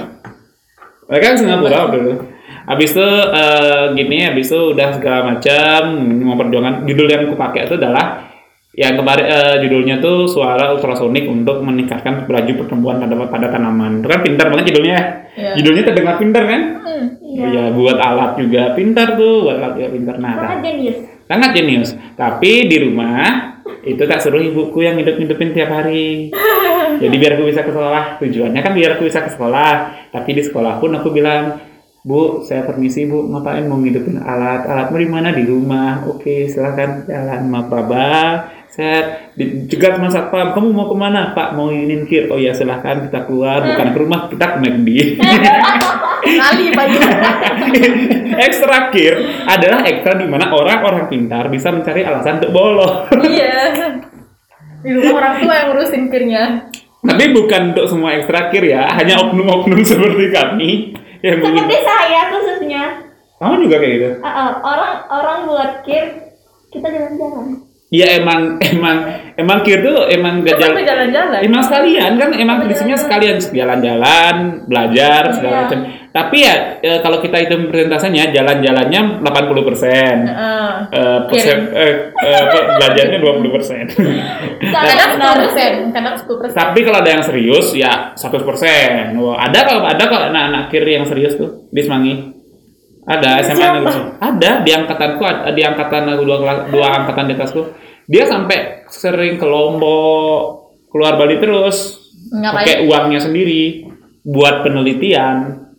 Mereka 1.11 1.25
ke 1.35 1.37
Singapura 1.43 1.75
waktu 1.83 1.97
itu. 1.99 2.13
Habis 2.63 2.89
itu 2.95 3.09
eh, 3.35 3.83
gini, 3.91 4.17
habis 4.23 4.47
itu 4.47 4.59
udah 4.71 4.89
segala 4.95 5.19
macam 5.35 5.79
memperjuangkan 5.99 6.87
judul 6.87 7.07
yang 7.11 7.27
aku 7.27 7.35
pakai 7.35 7.67
itu 7.67 7.75
adalah 7.75 8.32
yang 8.73 8.97
kemarin 8.97 9.25
eh, 9.29 9.55
judulnya 9.61 10.01
tuh 10.01 10.25
suara 10.25 10.73
ultrasonik 10.73 11.29
untuk 11.29 11.61
meningkatkan 11.61 12.25
laju 12.25 12.53
pertumbuhan 12.65 12.97
pada 13.05 13.15
pada 13.29 13.47
tanaman. 13.53 14.01
Itu 14.01 14.09
kan 14.09 14.21
pintar 14.25 14.49
banget 14.49 14.73
judulnya. 14.73 14.93
ya. 14.93 15.03
Iya. 15.33 15.51
Judulnya 15.61 15.83
terdengar 15.85 16.15
pintar 16.17 16.43
kan? 16.49 16.61
Hmm. 16.81 17.05
Iya. 17.21 17.45
Ya 17.49 17.63
buat 17.73 17.97
alat 18.01 18.31
juga 18.41 18.73
pintar 18.73 19.17
tuh, 19.17 19.45
buat 19.45 19.57
alat 19.61 19.73
juga 19.77 19.89
pintar. 19.93 20.15
Nah, 20.17 20.33
nah. 20.37 20.57
jenius 20.61 21.13
sangat 21.27 21.49
jenius. 21.55 21.89
Tapi 22.13 22.69
di 22.69 22.77
rumah 22.77 23.57
itu 23.83 23.99
tak 24.05 24.21
suruh 24.21 24.39
ibuku 24.39 24.85
yang 24.85 24.99
hidup-hidupin 24.99 25.55
tiap 25.55 25.71
hari. 25.71 26.29
Jadi 27.03 27.15
biar 27.17 27.39
aku 27.39 27.49
bisa 27.49 27.65
ke 27.65 27.71
sekolah. 27.73 28.21
Tujuannya 28.21 28.61
kan 28.61 28.73
biar 28.77 28.95
aku 28.95 29.09
bisa 29.09 29.25
ke 29.25 29.31
sekolah. 29.33 29.71
Tapi 30.13 30.29
di 30.37 30.43
sekolah 30.45 30.77
pun 30.77 30.93
aku 30.93 31.09
bilang, 31.09 31.57
Bu, 32.03 32.43
saya 32.45 32.67
permisi 32.67 33.07
Bu, 33.07 33.31
ngapain 33.31 33.65
mau 33.65 33.79
ngidupin 33.79 34.19
alat? 34.21 34.67
Alatmu 34.67 34.95
di 34.99 35.09
mana? 35.09 35.33
Di 35.33 35.43
rumah. 35.47 36.05
Oke, 36.05 36.51
silahkan 36.51 37.07
jalan 37.07 37.49
sama 37.49 37.61
Saya 38.73 39.29
juga 39.69 39.93
teman 39.93 40.09
satpam, 40.09 40.57
kamu 40.57 40.73
mau 40.73 40.89
ke 40.89 40.97
mana? 40.97 41.29
Pak, 41.37 41.53
mau 41.53 41.69
ingin 41.69 42.09
kir? 42.09 42.25
Oh 42.33 42.41
ya 42.41 42.57
silahkan 42.57 43.05
kita 43.05 43.29
keluar, 43.29 43.61
bukan 43.61 43.87
ke 43.93 43.97
rumah, 44.01 44.19
kita 44.33 44.45
ke 44.49 44.57
McD. 44.65 44.89
Kali 46.41 46.65
Pak 46.73 46.85
ekstra 48.49 48.89
kir 48.89 49.13
adalah 49.45 49.85
ekstra 49.85 50.17
di 50.17 50.25
mana 50.25 50.49
orang-orang 50.49 51.05
pintar 51.05 51.53
bisa 51.53 51.69
mencari 51.69 52.01
alasan 52.01 52.41
untuk 52.41 52.49
bolos. 52.49 53.13
Iya. 53.21 53.77
Di 54.83 54.89
rumah 54.89 55.21
orang 55.21 55.33
tua 55.39 55.53
yang 55.53 55.67
ngurusin 55.69 56.03
kirnya. 56.09 56.43
Tapi 57.05 57.23
bukan 57.29 57.77
untuk 57.77 57.85
semua 57.87 58.17
ekstra 58.17 58.49
kir 58.49 58.67
ya, 58.67 58.89
hanya 58.97 59.21
oknum-oknum 59.21 59.85
seperti 59.85 60.33
kami 60.33 60.69
yang 61.21 61.39
Seperti 61.39 61.61
mengin- 61.61 61.85
saya 61.85 62.21
khususnya. 62.33 62.83
Kamu 63.37 63.53
juga 63.69 63.75
kayak 63.77 63.93
gitu? 63.95 64.09
Ah, 64.25 64.27
ah, 64.33 64.49
orang 64.59 64.93
orang 65.13 65.39
buat 65.45 65.71
kir 65.85 66.33
kita 66.73 66.87
jalan-jalan. 66.89 67.69
Iya 67.93 68.25
emang 68.25 68.57
emang 68.57 68.97
emang 69.37 69.61
kir 69.61 69.85
tuh 69.85 70.09
emang 70.09 70.41
gak 70.41 70.57
jalan. 70.57 70.81
jalan-jalan. 70.81 71.39
Emang 71.45 71.61
sekalian 71.61 72.17
kan 72.17 72.33
emang 72.33 72.65
prinsipnya 72.65 72.97
sekalian 72.97 73.37
jalan-jalan, 73.37 74.65
belajar 74.65 75.29
segala 75.29 75.53
Iya. 75.53 75.61
macam. 75.69 75.79
Tapi 76.09 76.37
ya 76.41 76.55
eh, 76.81 76.99
kalau 77.01 77.21
kita 77.21 77.37
hitung 77.37 77.69
persentasenya 77.69 78.33
jalan-jalannya 78.33 79.21
80 79.21 79.61
persen. 79.61 80.15
Heeh. 80.25 80.69
Eh, 80.89 81.19
persen, 81.29 81.57
belajarnya 82.77 83.17
20 83.21 83.49
persen. 83.53 83.83
Kadang 84.63 85.09
10 85.13 85.41
persen, 85.45 85.71
kadang 85.93 86.15
10 86.17 86.41
persen. 86.41 86.57
Tapi 86.57 86.79
kalau 86.81 86.97
ada 86.97 87.11
yang 87.13 87.23
serius 87.23 87.77
ya 87.77 88.17
100 88.17 88.41
persen. 88.41 89.13
Ada 89.13 89.59
kalau 89.65 89.81
ada 89.85 90.03
kalau 90.09 90.25
anak-anak 90.33 90.63
kir 90.69 90.81
yang 90.81 91.05
serius 91.05 91.37
tuh 91.37 91.69
di 91.69 91.81
Semangi. 91.85 92.13
Ada 93.03 93.43
SMA 93.43 93.59
Siapa? 93.59 93.77
negeri. 93.83 93.99
Ada 94.17 94.51
di 94.63 94.71
angkatanku 94.71 95.21
ada 95.21 95.51
di 95.51 95.61
angkatan 95.61 96.01
dua 96.23 96.37
dua 96.71 96.87
angkatan 97.03 97.27
di 97.27 97.35
atasku. 97.35 97.82
Dia 98.07 98.23
sampai 98.27 98.87
sering 98.91 99.39
ke 99.39 99.45
Lombok, 99.47 100.75
keluar 100.91 101.15
Bali 101.15 101.39
terus. 101.39 102.03
Pakai 102.33 102.89
uangnya 102.89 103.19
sendiri 103.21 103.87
buat 104.25 104.65
penelitian. 104.65 105.69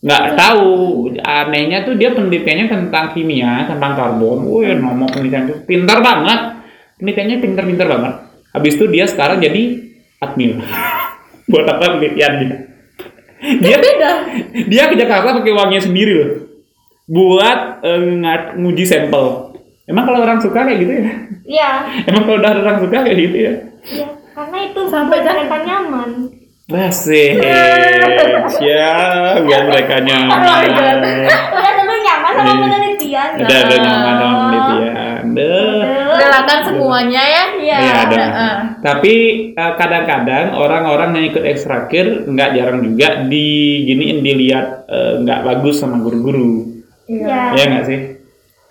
Nggak 0.00 0.26
tahu 0.38 0.72
anehnya 1.20 1.84
tuh 1.84 1.92
dia 1.98 2.14
penelitiannya 2.16 2.66
tentang 2.72 3.12
kimia, 3.12 3.68
tentang 3.68 3.92
karbon. 3.92 4.48
Wih, 4.48 4.72
nomor 4.78 5.12
penelitian 5.12 5.50
itu 5.50 5.56
pintar 5.68 6.00
banget. 6.00 6.64
Penelitiannya 6.96 7.36
pintar-pintar 7.42 7.86
banget. 7.88 8.14
Habis 8.56 8.72
itu 8.80 8.84
dia 8.88 9.04
sekarang 9.04 9.42
jadi 9.44 9.92
admin. 10.20 10.64
buat 11.50 11.66
apa 11.68 11.98
penelitiannya? 11.98 12.48
Dia 13.40 13.76
Beda. 13.80 14.12
dia 14.68 14.84
ke 14.92 14.94
Jakarta 15.00 15.40
pakai 15.40 15.52
uangnya 15.52 15.80
sendiri 15.80 16.12
loh 16.12 16.30
buat 17.10 17.82
nga- 18.22 18.54
nguji 18.54 18.84
sampel 18.86 19.49
emang 19.90 20.04
kalau 20.06 20.18
orang 20.22 20.38
suka 20.38 20.62
kayak 20.62 20.78
gitu 20.80 20.92
ya 20.94 21.06
Iya, 21.50 21.70
emang 22.06 22.22
kalau 22.24 22.38
udah 22.38 22.52
orang 22.62 22.78
suka 22.78 22.96
kayak 23.02 23.18
gitu 23.18 23.36
ya 23.36 23.52
iya. 23.90 24.08
Karena 24.30 24.58
itu 24.62 24.80
Sampai 24.86 25.20
buat 25.20 25.34
mereka 25.36 25.56
nyaman. 25.66 26.10
Asik, 26.70 27.42
ya 28.62 28.94
biar 29.42 29.62
mereka 29.66 29.96
nyaman. 30.00 30.38
Udah 30.38 31.72
tentu 31.74 31.94
nyaman 31.98 32.30
sama 32.30 32.46
Iya. 32.46 32.62
penelitian. 32.62 33.30
Ada 33.42 33.54
ada 33.58 33.76
nyaman 33.76 34.14
sama 34.14 34.34
penelitian. 34.38 35.22
Deh. 35.34 35.82
Relakan 36.14 36.58
semuanya 36.62 37.22
ya. 37.26 37.44
Iya. 37.58 37.76
Iya 37.76 37.92
ada. 38.06 38.16
Heeh. 38.16 38.54
Tapi 38.80 39.14
eh, 39.50 39.72
kadang-kadang 39.74 40.46
orang-orang 40.54 41.10
yang 41.18 41.24
ikut 41.34 41.44
ekstrakir 41.44 42.30
nggak 42.30 42.50
jarang 42.54 42.80
juga 42.86 43.26
di 43.26 43.46
giniin 43.84 44.22
dilihat 44.22 44.66
eh, 44.86 45.12
nggak 45.26 45.40
bagus 45.42 45.82
sama 45.82 45.98
guru-guru. 45.98 46.70
Iya. 47.10 47.58
Ya 47.58 47.62
nggak 47.66 47.84
sih? 47.84 48.00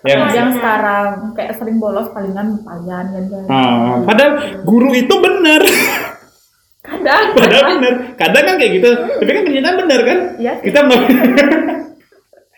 Ya 0.00 0.16
nggak 0.16 0.28
sih? 0.32 0.38
Yang 0.40 0.50
sekarang 0.56 1.08
kayak 1.36 1.52
sering 1.60 1.76
bolos 1.76 2.08
palingan 2.16 2.64
payan 2.64 3.06
kan. 3.12 3.44
Oh, 3.52 4.00
padahal 4.08 4.32
guru 4.64 4.96
itu 4.96 5.14
benar. 5.20 5.60
Kadang. 6.80 7.24
Padahal 7.36 7.64
benar. 7.76 7.94
Kadang 8.16 8.44
kan 8.48 8.54
kayak 8.56 8.72
gitu. 8.80 8.90
Tapi 9.20 9.30
kan 9.30 9.42
kenyataan 9.44 9.76
benar 9.84 10.00
kan? 10.00 10.18
Iya. 10.40 10.52
Kita 10.64 10.78
mau 10.88 10.96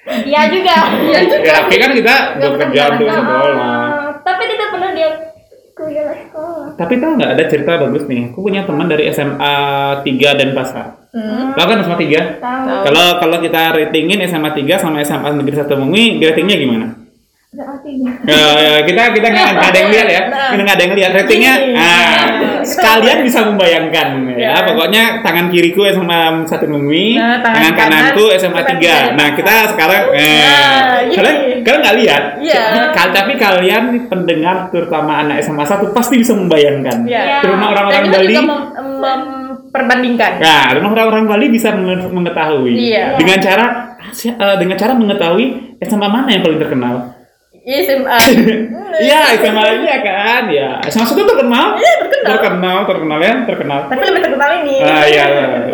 Iya 0.03 0.41
juga. 0.51 0.77
Iya 1.03 1.21
juga. 1.27 1.47
ya, 1.47 1.55
tapi 1.63 1.77
kan 1.79 1.91
kita 1.95 2.15
Nggak 2.39 2.51
bekerja 2.59 2.81
untuk 2.95 3.09
sekolah. 3.11 3.55
Ah, 3.59 4.09
tapi 4.23 4.43
tidak 4.51 4.69
pernah 4.75 4.91
dia 4.95 5.11
kuliah 5.75 6.15
sekolah. 6.15 6.67
Tapi 6.79 6.95
tahu 7.03 7.13
nggak 7.19 7.33
ada 7.35 7.45
cerita 7.51 7.73
bagus 7.83 8.05
nih. 8.07 8.23
Aku 8.31 8.39
punya 8.47 8.63
teman 8.63 8.87
dari 8.87 9.11
SMA 9.11 9.55
3 10.07 10.39
dan 10.39 10.49
Pasar. 10.55 10.87
Hmm. 11.11 11.55
Tahu 11.59 11.67
kan 11.67 11.79
SMA 11.83 11.99
3? 11.99 12.07
Tahu. 12.07 12.19
Tahu. 12.43 12.83
Kalau 12.87 13.07
kalau 13.19 13.37
kita 13.43 13.61
ratingin 13.75 14.23
SMA 14.27 14.51
3 14.55 14.79
sama 14.79 15.03
SMA 15.03 15.29
Negeri 15.39 15.57
1 15.59 15.71
Mungwi, 15.75 16.23
ratingnya 16.23 16.57
gimana? 16.59 17.02
Eh, 17.53 18.79
kita 18.89 19.13
kita 19.13 19.27
nggak 19.29 19.61
ada 19.61 19.77
yang 19.77 19.93
lihat 19.93 20.09
ya, 20.09 20.21
kita 20.25 20.61
nggak 20.65 20.73
ada 20.73 20.85
yang 20.89 20.95
lihat 20.97 21.11
ratingnya. 21.13 21.55
Ah, 21.77 22.25
sekalian 22.65 23.29
bisa 23.29 23.45
membayangkan 23.45 24.09
ya. 24.33 24.37
Ya. 24.41 24.55
Pokoknya 24.65 25.21
tangan 25.21 25.53
kiriku 25.53 25.85
SMA 25.85 26.49
satu 26.49 26.65
Mungwi, 26.65 27.21
Nah, 27.21 27.45
tangan 27.45 27.61
tangan 27.61 27.73
kananku 27.77 28.25
kanan 28.25 28.41
SMA 28.41 28.57
SMA 28.57 28.73
3 28.81 28.97
Nah 29.13 29.29
kita 29.37 29.53
sekarang, 29.69 30.03
eh, 30.17 30.41
Nah, 30.41 30.97
ini. 31.05 31.13
kalian 31.13 31.37
kalian 31.61 31.81
nggak 31.85 31.97
lihat, 32.01 32.23
Iya. 32.41 32.63
Kal- 32.97 33.13
tapi 33.13 33.33
kalian 33.37 33.85
pendengar 34.09 34.73
terutama 34.73 35.21
anak 35.21 35.45
SMA 35.45 35.69
1 35.69 35.93
pasti 35.93 36.17
bisa 36.17 36.33
membayangkan. 36.33 37.05
Iya. 37.05 37.45
Terutama 37.45 37.77
orang-orang 37.77 38.05
Bali. 38.09 38.33
juga 38.33 38.43
mem- 38.49 38.73
memperbandingkan. 38.97 40.33
Nah, 40.41 40.65
rumah 40.73 40.91
orang-orang 40.97 41.25
Bali 41.29 41.47
bisa 41.53 41.69
menge- 41.77 42.09
mengetahui 42.09 42.73
Iya. 42.81 43.21
dengan 43.21 43.37
cara 43.45 43.67
dengan 44.57 44.77
cara 44.77 44.97
mengetahui 44.97 45.77
SMA 45.85 46.09
mana 46.09 46.33
yang 46.33 46.41
paling 46.41 46.57
terkenal. 46.57 47.12
Iya 47.63 47.79
SMA. 47.87 48.19
Iya, 48.93 49.21
SMA 49.39 49.63
iya 49.81 49.97
kan, 50.03 50.43
ya. 50.51 50.69
SMA 50.85 51.07
satu 51.07 51.23
terkenal. 51.23 51.79
Iya, 51.79 51.93
terkenal. 52.03 52.27
Terkenal, 52.35 52.77
terkenal 52.85 53.19
ya, 53.19 53.35
terkenal. 53.47 53.79
Tapi 53.87 54.03
lebih 54.03 54.21
terkenal 54.21 54.51
ini. 54.61 54.77
Ah, 54.83 55.05
iya. 55.07 55.25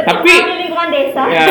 Tapi 0.05 0.33
Di 0.37 0.55
lingkungan 0.63 0.89
desa. 0.89 1.23
ya, 1.27 1.43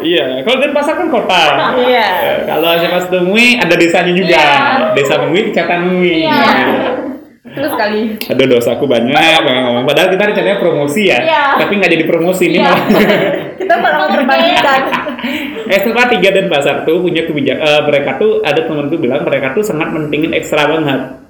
iya. 0.00 0.24
Kalau 0.40 0.56
Denpasar 0.58 0.94
kan 0.94 1.08
kota. 1.08 1.42
Iya. 1.76 2.06
Eh, 2.22 2.36
Kalau 2.46 2.68
SMA 2.78 2.98
satu 3.00 3.18
Mui 3.20 3.58
ada 3.58 3.74
desanya 3.74 4.12
juga. 4.14 4.38
Iya. 4.38 4.94
Desa 4.94 5.14
Mui, 5.20 5.40
kecamatan 5.50 5.80
Mui. 5.84 6.14
Iya. 6.24 6.40
Terus 7.50 7.70
sekali. 7.74 8.00
Aduh 8.30 8.46
dosaku 8.48 8.86
banyak 8.86 9.10
pengen 9.42 9.62
ngomong. 9.66 9.82
Padahal 9.82 10.08
kita 10.08 10.22
rencananya 10.22 10.62
promosi 10.62 11.10
ya, 11.10 11.18
Iya. 11.18 11.42
tapi 11.58 11.72
nggak 11.76 11.90
jadi 11.90 12.04
promosi 12.06 12.42
ini 12.46 12.56
Iya. 12.56 12.70
malah. 12.70 12.80
Kita 13.58 13.74
malah 13.76 13.98
memperbandingkan. 14.06 14.80
SMA 15.70 16.04
3 16.16 16.36
dan 16.36 16.46
Pasar 16.48 16.82
tuh 16.88 17.04
punya 17.04 17.24
kebijakan. 17.24 17.88
mereka 17.88 18.16
tuh 18.16 18.40
ada 18.44 18.60
temen 18.64 18.88
tuh 18.88 18.98
bilang 18.98 19.22
mereka 19.22 19.52
tuh 19.52 19.62
sangat 19.64 19.92
mentingin 19.92 20.32
ekstra 20.34 20.66
banget. 20.68 21.20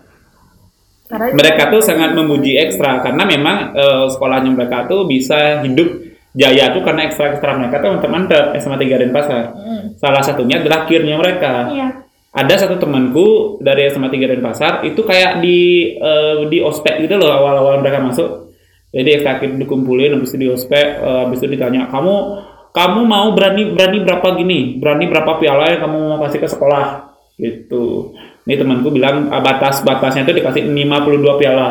Karena 1.11 1.35
Mereka 1.35 1.75
tuh 1.75 1.83
sangat 1.83 2.15
memuji 2.15 2.55
ekstra 2.55 3.03
karena 3.03 3.27
memang 3.27 3.75
eh, 3.75 4.07
sekolahnya 4.15 4.55
mereka 4.55 4.87
tuh 4.87 5.11
bisa 5.11 5.59
hidup 5.67 6.07
jaya 6.39 6.71
tuh 6.71 6.87
karena 6.87 7.11
ekstra 7.11 7.35
ekstra 7.35 7.59
mereka 7.59 7.83
tuh 7.83 7.99
mantep-mantep 7.99 8.55
SMA 8.63 8.79
3 8.79 9.03
dan 9.03 9.11
Pasar. 9.11 9.45
Hmm. 9.59 9.85
Salah 9.99 10.23
satunya 10.23 10.63
adalah 10.63 10.87
kirnya 10.87 11.19
mereka. 11.19 11.67
Iya. 11.67 11.89
Ada 12.31 12.63
satu 12.63 12.79
temanku 12.79 13.59
dari 13.59 13.91
SMA 13.91 14.07
3 14.07 14.39
dan 14.39 14.41
Pasar 14.41 14.73
itu 14.87 15.03
kayak 15.03 15.43
di 15.43 15.91
eh, 15.99 16.47
di 16.47 16.63
ospek 16.63 17.03
gitu 17.03 17.19
loh 17.19 17.35
awal-awal 17.35 17.83
mereka 17.83 17.99
masuk. 17.99 18.55
Jadi 18.95 19.23
ekstraktif 19.23 19.51
dikumpulin 19.55 20.15
habis 20.15 20.31
itu 20.31 20.47
di 20.47 20.49
ospek 20.51 20.87
eh, 21.03 21.19
habis 21.27 21.43
itu 21.43 21.59
ditanya 21.59 21.91
kamu 21.91 22.15
kamu 22.71 23.01
mau 23.03 23.35
berani 23.35 23.75
berani 23.75 23.99
berapa 24.07 24.29
gini 24.39 24.79
berani 24.79 25.05
berapa 25.11 25.39
piala 25.43 25.75
yang 25.75 25.81
kamu 25.83 25.99
mau 25.99 26.19
kasih 26.27 26.41
ke 26.43 26.49
sekolah 26.49 26.87
gitu. 27.41 28.15
Ini 28.47 28.57
temanku 28.57 28.89
bilang 28.93 29.31
ah, 29.33 29.41
batas 29.41 29.83
batasnya 29.85 30.29
itu 30.29 30.43
dikasih 30.43 30.65
52 30.67 31.41
piala 31.41 31.69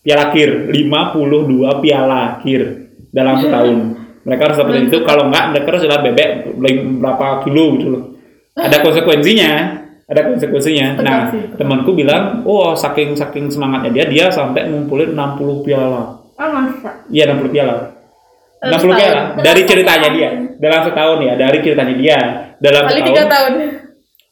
piala 0.00 0.24
kir 0.30 0.70
52 0.70 1.82
piala 1.82 2.38
kir 2.44 2.62
dalam 3.10 3.34
setahun. 3.42 3.78
Mereka 4.26 4.42
harus 4.42 4.58
dapetin 4.58 4.86
itu 4.90 4.98
kalau 5.06 5.30
enggak 5.30 5.44
mereka 5.54 5.66
harus 5.74 5.82
dapat 5.86 6.02
bebek 6.10 6.30
berapa 6.98 7.26
kilo 7.46 7.64
gitu 7.78 7.86
loh. 7.90 8.02
Ada 8.56 8.82
konsekuensinya 8.82 9.52
ada 10.06 10.20
konsekuensinya. 10.22 11.02
Nah, 11.02 11.34
temanku 11.58 11.90
bilang, 11.90 12.46
"Oh, 12.46 12.78
saking 12.78 13.18
saking 13.18 13.50
semangatnya 13.50 13.90
dia, 13.90 14.04
dia 14.06 14.26
sampai 14.30 14.70
ngumpulin 14.70 15.18
60 15.18 15.66
piala." 15.66 16.22
Oh 16.38 16.48
masa. 16.54 17.02
Iya, 17.10 17.34
60 17.34 17.50
piala. 17.50 17.95
60 18.62 18.96
piala 18.96 19.12
setahun. 19.36 19.44
dari 19.44 19.62
ceritanya 19.68 20.08
dia. 20.10 20.30
Dalam 20.56 20.80
setahun 20.88 21.18
ya, 21.20 21.34
dari 21.36 21.58
ceritanya 21.60 21.94
dia. 21.94 22.18
Dalam 22.56 22.82
Kali 22.88 22.92
setahun. 23.00 23.08
tiga 23.12 23.22
tahun. 23.28 23.52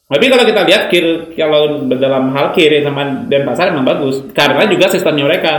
Tapi 0.05 0.25
kalau 0.31 0.45
kita 0.47 0.61
lihat 0.69 0.83
kir 0.93 1.07
kalau 1.35 1.63
dalam 1.89 2.31
hal 2.37 2.53
kir 2.53 2.71
sama 2.85 3.25
Denpasar 3.27 3.73
emang 3.73 3.89
bagus 3.89 4.21
karena 4.37 4.63
juga 4.69 4.87
sistemnya 4.89 5.25
mereka. 5.27 5.53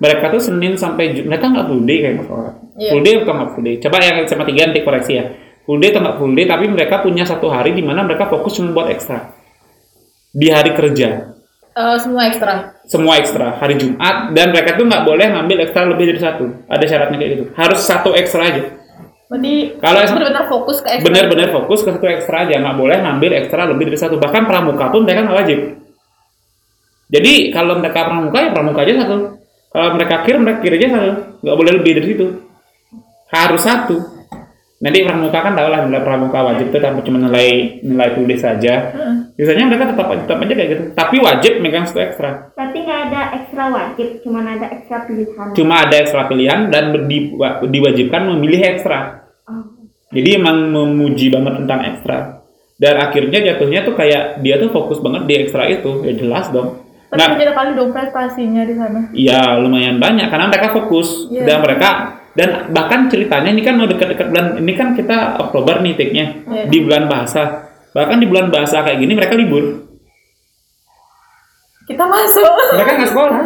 Mereka 0.00 0.30
tuh 0.32 0.40
Senin 0.40 0.78
sampai 0.78 1.12
Ju- 1.12 1.26
mereka 1.28 1.50
nggak 1.50 1.66
full 1.68 1.82
day 1.84 1.98
kayak 2.00 2.16
masalah. 2.22 2.52
Iya. 2.80 2.90
Full 2.94 3.02
day 3.04 3.12
atau 3.20 3.34
nggak 3.34 3.50
full 3.52 3.64
day? 3.66 3.74
Coba 3.82 3.96
yang 4.00 4.16
sama 4.24 4.44
tiga 4.46 4.60
nanti 4.70 4.80
koreksi 4.80 5.12
ya. 5.18 5.24
Full 5.66 5.78
day 5.78 5.88
atau 5.92 6.00
nggak 6.00 6.16
full 6.16 6.32
day 6.32 6.46
tapi 6.48 6.64
mereka 6.70 6.94
punya 7.04 7.24
satu 7.26 7.46
hari 7.50 7.74
di 7.76 7.82
mana 7.84 8.06
mereka 8.06 8.30
fokus 8.30 8.56
cuma 8.56 8.72
buat 8.72 8.88
ekstra. 8.90 9.36
di 10.30 10.46
hari 10.46 10.70
kerja 10.78 11.39
Eh, 11.70 11.96
semua 12.02 12.26
ekstra. 12.26 12.74
semua 12.82 13.14
ekstra 13.22 13.54
hari 13.62 13.78
Jumat 13.78 14.34
dan 14.34 14.50
mereka 14.50 14.74
tuh 14.74 14.90
nggak 14.90 15.06
boleh 15.06 15.26
ngambil 15.30 15.56
ekstra 15.62 15.86
lebih 15.86 16.10
dari 16.10 16.20
satu. 16.20 16.44
Ada 16.66 16.84
syaratnya 16.84 17.16
kayak 17.16 17.30
gitu. 17.38 17.44
Harus 17.54 17.80
satu 17.86 18.10
ekstra 18.18 18.42
aja. 18.50 18.62
Berarti 19.30 19.78
Kalau 19.78 19.98
benar-benar 20.02 20.44
fokus 20.50 20.82
ke 20.82 20.88
ekstra. 20.90 21.06
benar-benar 21.06 21.48
fokus 21.54 21.80
ke 21.86 21.90
satu 21.94 22.06
ekstra 22.10 22.36
aja. 22.42 22.58
Nggak 22.58 22.74
boleh 22.74 22.98
ngambil 22.98 23.30
ekstra 23.38 23.70
lebih 23.70 23.86
dari 23.86 23.98
satu. 24.02 24.18
Bahkan 24.18 24.42
pramuka 24.50 24.90
pun 24.90 25.06
mereka 25.06 25.22
nggak 25.22 25.38
wajib. 25.38 25.58
Jadi 27.10 27.32
kalau 27.54 27.78
mereka 27.78 28.06
pramuka 28.06 28.38
ya 28.42 28.50
pramuka 28.50 28.80
aja 28.82 28.94
satu. 29.06 29.16
Kalau 29.70 29.88
mereka 29.94 30.14
kir 30.26 30.36
mereka 30.42 30.58
kir 30.66 30.74
aja 30.74 30.88
satu. 30.90 31.10
Nggak 31.46 31.56
boleh 31.56 31.72
lebih 31.78 31.92
dari 32.02 32.06
situ. 32.10 32.26
Harus 33.30 33.62
satu 33.62 33.96
nanti 34.80 35.04
pramuka 35.04 35.38
kan 35.38 35.52
tau 35.52 35.68
lah 35.68 35.84
nilai 35.84 36.00
pramuka 36.00 36.40
wajib 36.42 36.68
itu 36.68 36.78
tanpa 36.78 37.00
cuma 37.00 37.20
nilai 37.20 37.48
nilai 37.80 38.10
tulis 38.12 38.40
saja 38.40 38.74
biasanya 39.30 39.68
mereka 39.68 39.92
tetap 39.92 40.08
tetap 40.10 40.36
aja 40.38 40.54
kayak 40.54 40.70
gitu 40.70 40.82
tapi 40.90 41.16
wajib 41.18 41.52
megang 41.58 41.84
satu 41.84 42.00
ekstra 42.00 42.30
Berarti 42.52 42.78
nggak 42.80 43.00
ada 43.06 43.20
ekstra 43.34 43.64
wajib, 43.66 44.08
cuman 44.20 44.44
ada 44.48 44.66
ekstra 44.70 44.98
pilihan. 45.04 45.46
cuma 45.52 45.74
ada 45.80 45.96
ekstra 45.96 46.22
pilihan 46.26 46.60
dan 46.68 46.84
di- 47.04 47.32
diwajibkan 47.66 48.22
memilih 48.26 48.60
ekstra 48.66 49.20
Oh. 49.44 49.66
Jadi 50.10 50.36
emang 50.36 50.64
memuji 50.64 51.26
banget 51.28 51.58
tentang 51.58 51.80
ekstra. 51.84 52.18
Dan 52.76 52.98
akhirnya 52.98 53.42
jatuhnya 53.42 53.82
tuh 53.82 53.92
kayak 53.92 54.38
dia 54.38 54.56
tuh 54.56 54.70
fokus 54.70 54.98
banget 54.98 55.26
di 55.26 55.34
ekstra 55.36 55.66
itu. 55.66 56.02
Ya 56.02 56.14
jelas 56.14 56.46
dong. 56.48 56.86
Tapi 57.06 57.18
Nah, 57.18 57.50
kali 57.50 57.74
dong 57.74 57.90
prestasinya 57.90 58.62
di 58.62 58.74
sana. 58.74 59.00
iya 59.10 59.54
lumayan 59.56 59.98
banyak 59.98 60.26
karena 60.26 60.46
mereka 60.46 60.70
fokus 60.70 61.26
Iya. 61.26 61.42
dan 61.44 61.58
mereka 61.60 62.19
dan 62.30 62.70
bahkan 62.70 63.06
ceritanya 63.06 63.50
ini 63.50 63.60
kan 63.60 63.74
mau 63.74 63.84
dekat-dekat 63.84 64.30
bulan 64.30 64.46
ini 64.56 64.72
kan 64.72 64.94
kita 64.94 65.34
Oktober 65.38 65.80
nih 65.80 65.94
take-nya 65.94 66.26
Iya. 66.46 66.64
di 66.66 66.78
bulan 66.80 67.04
bahasa. 67.06 67.42
Bahkan 67.90 68.16
di 68.16 68.26
bulan 68.26 68.48
bahasa 68.48 68.80
kayak 68.80 68.98
gini 68.98 69.12
mereka 69.12 69.34
libur. 69.34 69.90
Kita 71.84 72.04
masuk. 72.06 72.46
Mereka 72.70 72.90
nggak 72.96 73.10
sekolah. 73.10 73.40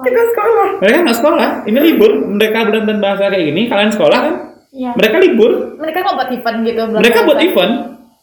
Kita 0.00 0.20
sekolah. 0.30 0.68
Mereka 0.78 0.96
nggak 1.02 1.18
sekolah. 1.18 1.48
Ini 1.66 1.78
libur. 1.82 2.12
Mereka 2.30 2.58
bulan 2.64 2.84
dan 2.86 2.98
bahasa 3.02 3.26
kayak 3.26 3.44
gini. 3.50 3.62
Kalian 3.66 3.90
sekolah 3.90 4.18
kan? 4.20 4.34
Iya. 4.70 4.90
Mereka 4.94 5.16
libur. 5.18 5.50
Mereka 5.74 5.98
mau 6.06 6.14
buat 6.14 6.30
event 6.30 6.58
gitu. 6.62 6.80
bulan 6.86 7.00
Mereka 7.02 7.18
buat 7.26 7.38
event. 7.42 7.74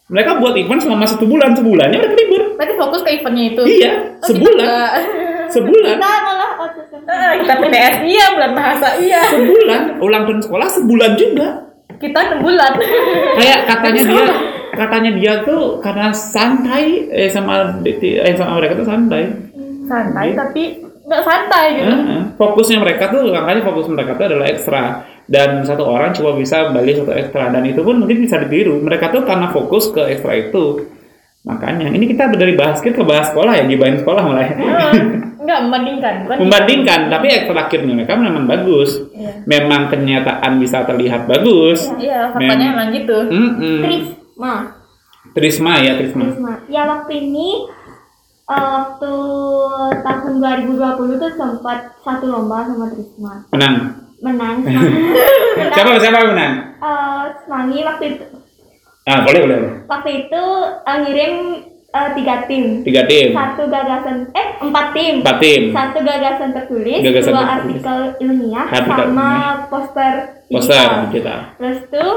Mereka 0.08 0.30
buat 0.40 0.54
event 0.56 0.80
selama 0.80 1.04
satu 1.04 1.24
bulan. 1.28 1.52
Sebulannya 1.52 1.98
mereka 2.00 2.16
libur. 2.16 2.42
Berarti 2.56 2.74
fokus 2.74 3.00
ke 3.04 3.10
eventnya 3.12 3.44
itu. 3.44 3.62
Iya, 3.68 3.92
Oh, 4.18 4.26
sebulan. 4.26 4.56
kita 4.56 4.64
enggak. 4.64 4.90
Sebulan. 5.52 5.94
Kita 5.94 6.08
malah 6.24 6.50
kita 7.08 7.54
PTS 7.56 7.96
iya, 8.04 8.26
bulan 8.36 8.52
bahasa 8.52 8.88
iya. 9.00 9.22
Sebulan. 9.32 9.82
Ulang 10.00 10.22
tahun 10.28 10.40
sekolah 10.44 10.68
sebulan 10.68 11.12
juga. 11.16 11.48
Kita 11.96 12.18
enam 12.30 12.40
bulan. 12.44 12.72
Kayak 13.40 13.60
katanya 13.66 14.02
dia 14.04 14.24
katanya 14.78 15.10
dia 15.16 15.32
tuh 15.42 15.82
karena 15.82 16.14
santai 16.14 17.10
eh 17.10 17.26
sama 17.26 17.82
eh 17.82 18.34
sama 18.36 18.60
mereka 18.60 18.78
tuh 18.78 18.86
santai. 18.86 19.24
santai 19.88 20.36
tapi 20.36 20.84
nggak 21.08 21.22
santai 21.24 21.66
gitu. 21.80 21.88
Heeh. 21.88 22.20
Fokusnya 22.36 22.78
mereka 22.84 23.08
tuh 23.08 23.32
makanya 23.32 23.64
fokus 23.64 23.88
mereka 23.88 24.12
tuh 24.20 24.28
adalah 24.28 24.46
ekstra 24.52 24.82
dan 25.24 25.64
satu 25.64 25.88
orang 25.88 26.12
cuma 26.12 26.36
bisa 26.36 26.68
balik 26.68 27.00
satu 27.00 27.16
ekstra 27.16 27.48
dan 27.48 27.64
itu 27.64 27.80
pun 27.80 27.96
mungkin 27.96 28.20
bisa 28.20 28.36
ditiru. 28.36 28.76
Mereka 28.84 29.08
tuh 29.08 29.24
karena 29.24 29.48
fokus 29.48 29.88
ke 29.88 30.12
ekstra 30.12 30.36
itu. 30.36 30.84
Makanya 31.48 31.88
ini 31.88 32.04
kita 32.12 32.28
dari 32.36 32.52
basket 32.52 32.92
ke 32.92 33.00
bahas 33.00 33.32
sekolah 33.32 33.56
ya, 33.56 33.64
gibahin 33.64 33.96
sekolah 33.96 34.20
mulai. 34.20 34.52
Eh, 34.52 35.02
Nggak 35.48 35.60
membandingkan, 35.64 36.14
bukan? 36.20 36.36
Membandingkan, 36.44 37.00
tapi 37.08 37.26
ekstra 37.32 37.56
akhirnya 37.58 37.92
mereka 37.94 38.12
memang 38.14 38.44
bagus. 38.44 39.00
Iya. 39.10 39.32
Memang 39.48 39.88
kenyataan 39.88 40.52
bisa 40.60 40.84
terlihat 40.84 41.24
bagus. 41.24 41.88
Iya, 41.96 42.28
faktanya 42.30 42.66
Mem- 42.68 42.74
emang 42.76 42.88
gitu. 42.92 43.16
Mm-mm. 43.24 43.76
Trisma. 43.80 44.54
Trisma 45.32 45.72
ya 45.80 45.96
Trisma. 45.96 46.22
Trisma. 46.22 46.52
Ya 46.68 46.84
waktu 46.84 47.12
ini 47.18 47.64
eh, 48.44 48.68
waktu 48.68 49.12
tahun 49.98 50.32
2020 50.36 50.76
tuh 51.16 51.32
sempat 51.32 51.96
satu 51.98 52.24
lomba 52.26 52.62
sama 52.62 52.86
Trisma. 52.88 53.48
Menang. 53.48 53.74
Menang. 54.18 54.56
Menang. 54.60 54.84
Siapa 55.72 55.96
siapa 55.96 56.18
menang? 56.26 56.52
Eh, 56.76 57.22
Semangi 57.40 57.80
waktu 57.82 58.04
itu 58.10 58.24
Ah 59.02 59.24
boleh 59.24 59.40
boleh. 59.40 59.58
waktu 59.88 60.10
itu 60.20 60.42
eh, 60.84 60.96
ngirim 61.00 61.32
eh, 61.88 62.08
tiga 62.14 62.34
tim. 62.44 62.64
Tiga 62.82 63.02
tim, 63.04 63.32
Satu 63.32 63.62
gagasan 63.66 64.16
eh 64.30 64.48
empat 64.60 64.86
tim. 64.92 65.14
empat 65.20 65.36
tim, 65.38 65.62
Satu 65.70 65.98
gagasan 66.00 66.50
tertulis, 66.52 67.00
Gagasan 67.00 67.30
dua 67.30 67.40
tertulis. 67.40 67.54
artikel 67.80 67.98
ilmiah, 68.20 68.66
Artikel 68.66 69.06
sama 69.06 69.06
ilmiah. 69.06 69.54
poster 69.66 70.12
poster 70.46 70.76
digital. 70.76 71.08
kita. 71.10 71.36
Terus 71.56 71.78
tuh 71.88 72.12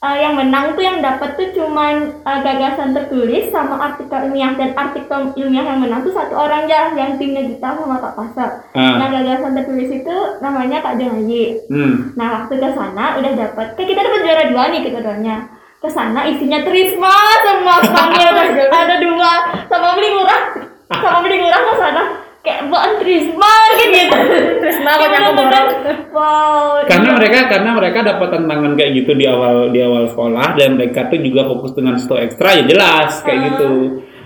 eh, 0.00 0.16
yang 0.18 0.34
menang 0.34 0.74
tuh 0.74 0.82
yang 0.82 0.98
dapat 0.98 1.30
tuh 1.34 1.48
cuman 1.52 1.94
eh, 2.20 2.38
gagasan 2.40 2.90
tertulis 2.92 3.44
sama 3.48 3.74
artikel 3.80 4.18
ilmiah 4.24 4.52
dan 4.54 4.70
artikel 4.74 5.20
ilmiah 5.32 5.64
yang 5.64 5.78
menang 5.78 6.02
tuh 6.02 6.10
satu 6.10 6.34
orang 6.34 6.66
ya 6.66 6.90
yang 6.92 7.14
timnya 7.14 7.42
Gita 7.44 7.68
sama 7.72 7.98
Kak 7.98 8.14
Pasa. 8.14 8.46
Nah 8.74 8.98
Ah, 9.00 9.08
gagasan 9.08 9.54
tertulis 9.54 9.90
itu 9.92 10.16
namanya 10.38 10.78
Kak 10.80 10.98
Jongayi. 10.98 11.62
hmm. 11.66 12.14
Nah 12.14 12.26
waktu 12.36 12.54
ke 12.56 12.68
sana 12.72 13.14
udah 13.16 13.32
dapat, 13.32 13.66
kayak 13.72 13.88
kita 13.88 14.00
dapat 14.00 14.20
juara 14.20 14.44
dua 14.48 14.64
nih 14.68 14.82
kita 14.82 14.98
duanya. 15.00 15.36
Ke 15.82 15.90
sana 15.90 16.22
isinya 16.24 16.62
Trisma 16.62 17.10
sama 17.42 17.82
panggil 17.82 18.26
ada 18.70 18.96
dua 19.02 19.32
sama 19.66 19.98
beli 19.98 20.14
murah 20.14 20.40
sama 20.88 21.18
beli 21.20 21.42
murah 21.42 21.58
ke 21.58 21.74
sana 21.74 22.02
kayak 22.42 22.70
buat 22.70 23.02
Trisma 23.02 23.52
kayak 23.74 23.88
gitu. 23.90 24.16
Trisma 24.62 24.90
bener-bener, 24.94 25.34
borong. 25.34 25.68
Wow. 26.14 26.86
Karena 26.86 27.10
mereka 27.18 27.38
karena 27.50 27.70
mereka 27.74 27.98
dapat 28.02 28.28
tantangan 28.30 28.72
kayak 28.74 28.90
gitu 28.94 29.10
di 29.14 29.26
awal 29.26 29.70
di 29.70 29.78
awal 29.82 30.06
sekolah 30.06 30.54
dan 30.54 30.78
mereka 30.78 31.10
tuh 31.10 31.18
juga 31.18 31.46
fokus 31.46 31.74
dengan 31.74 31.98
satu 31.98 32.14
ekstra 32.14 32.48
ya 32.58 32.62
jelas 32.62 33.18
kayak 33.22 33.38
Ah. 33.38 33.44
gitu. 33.50 33.70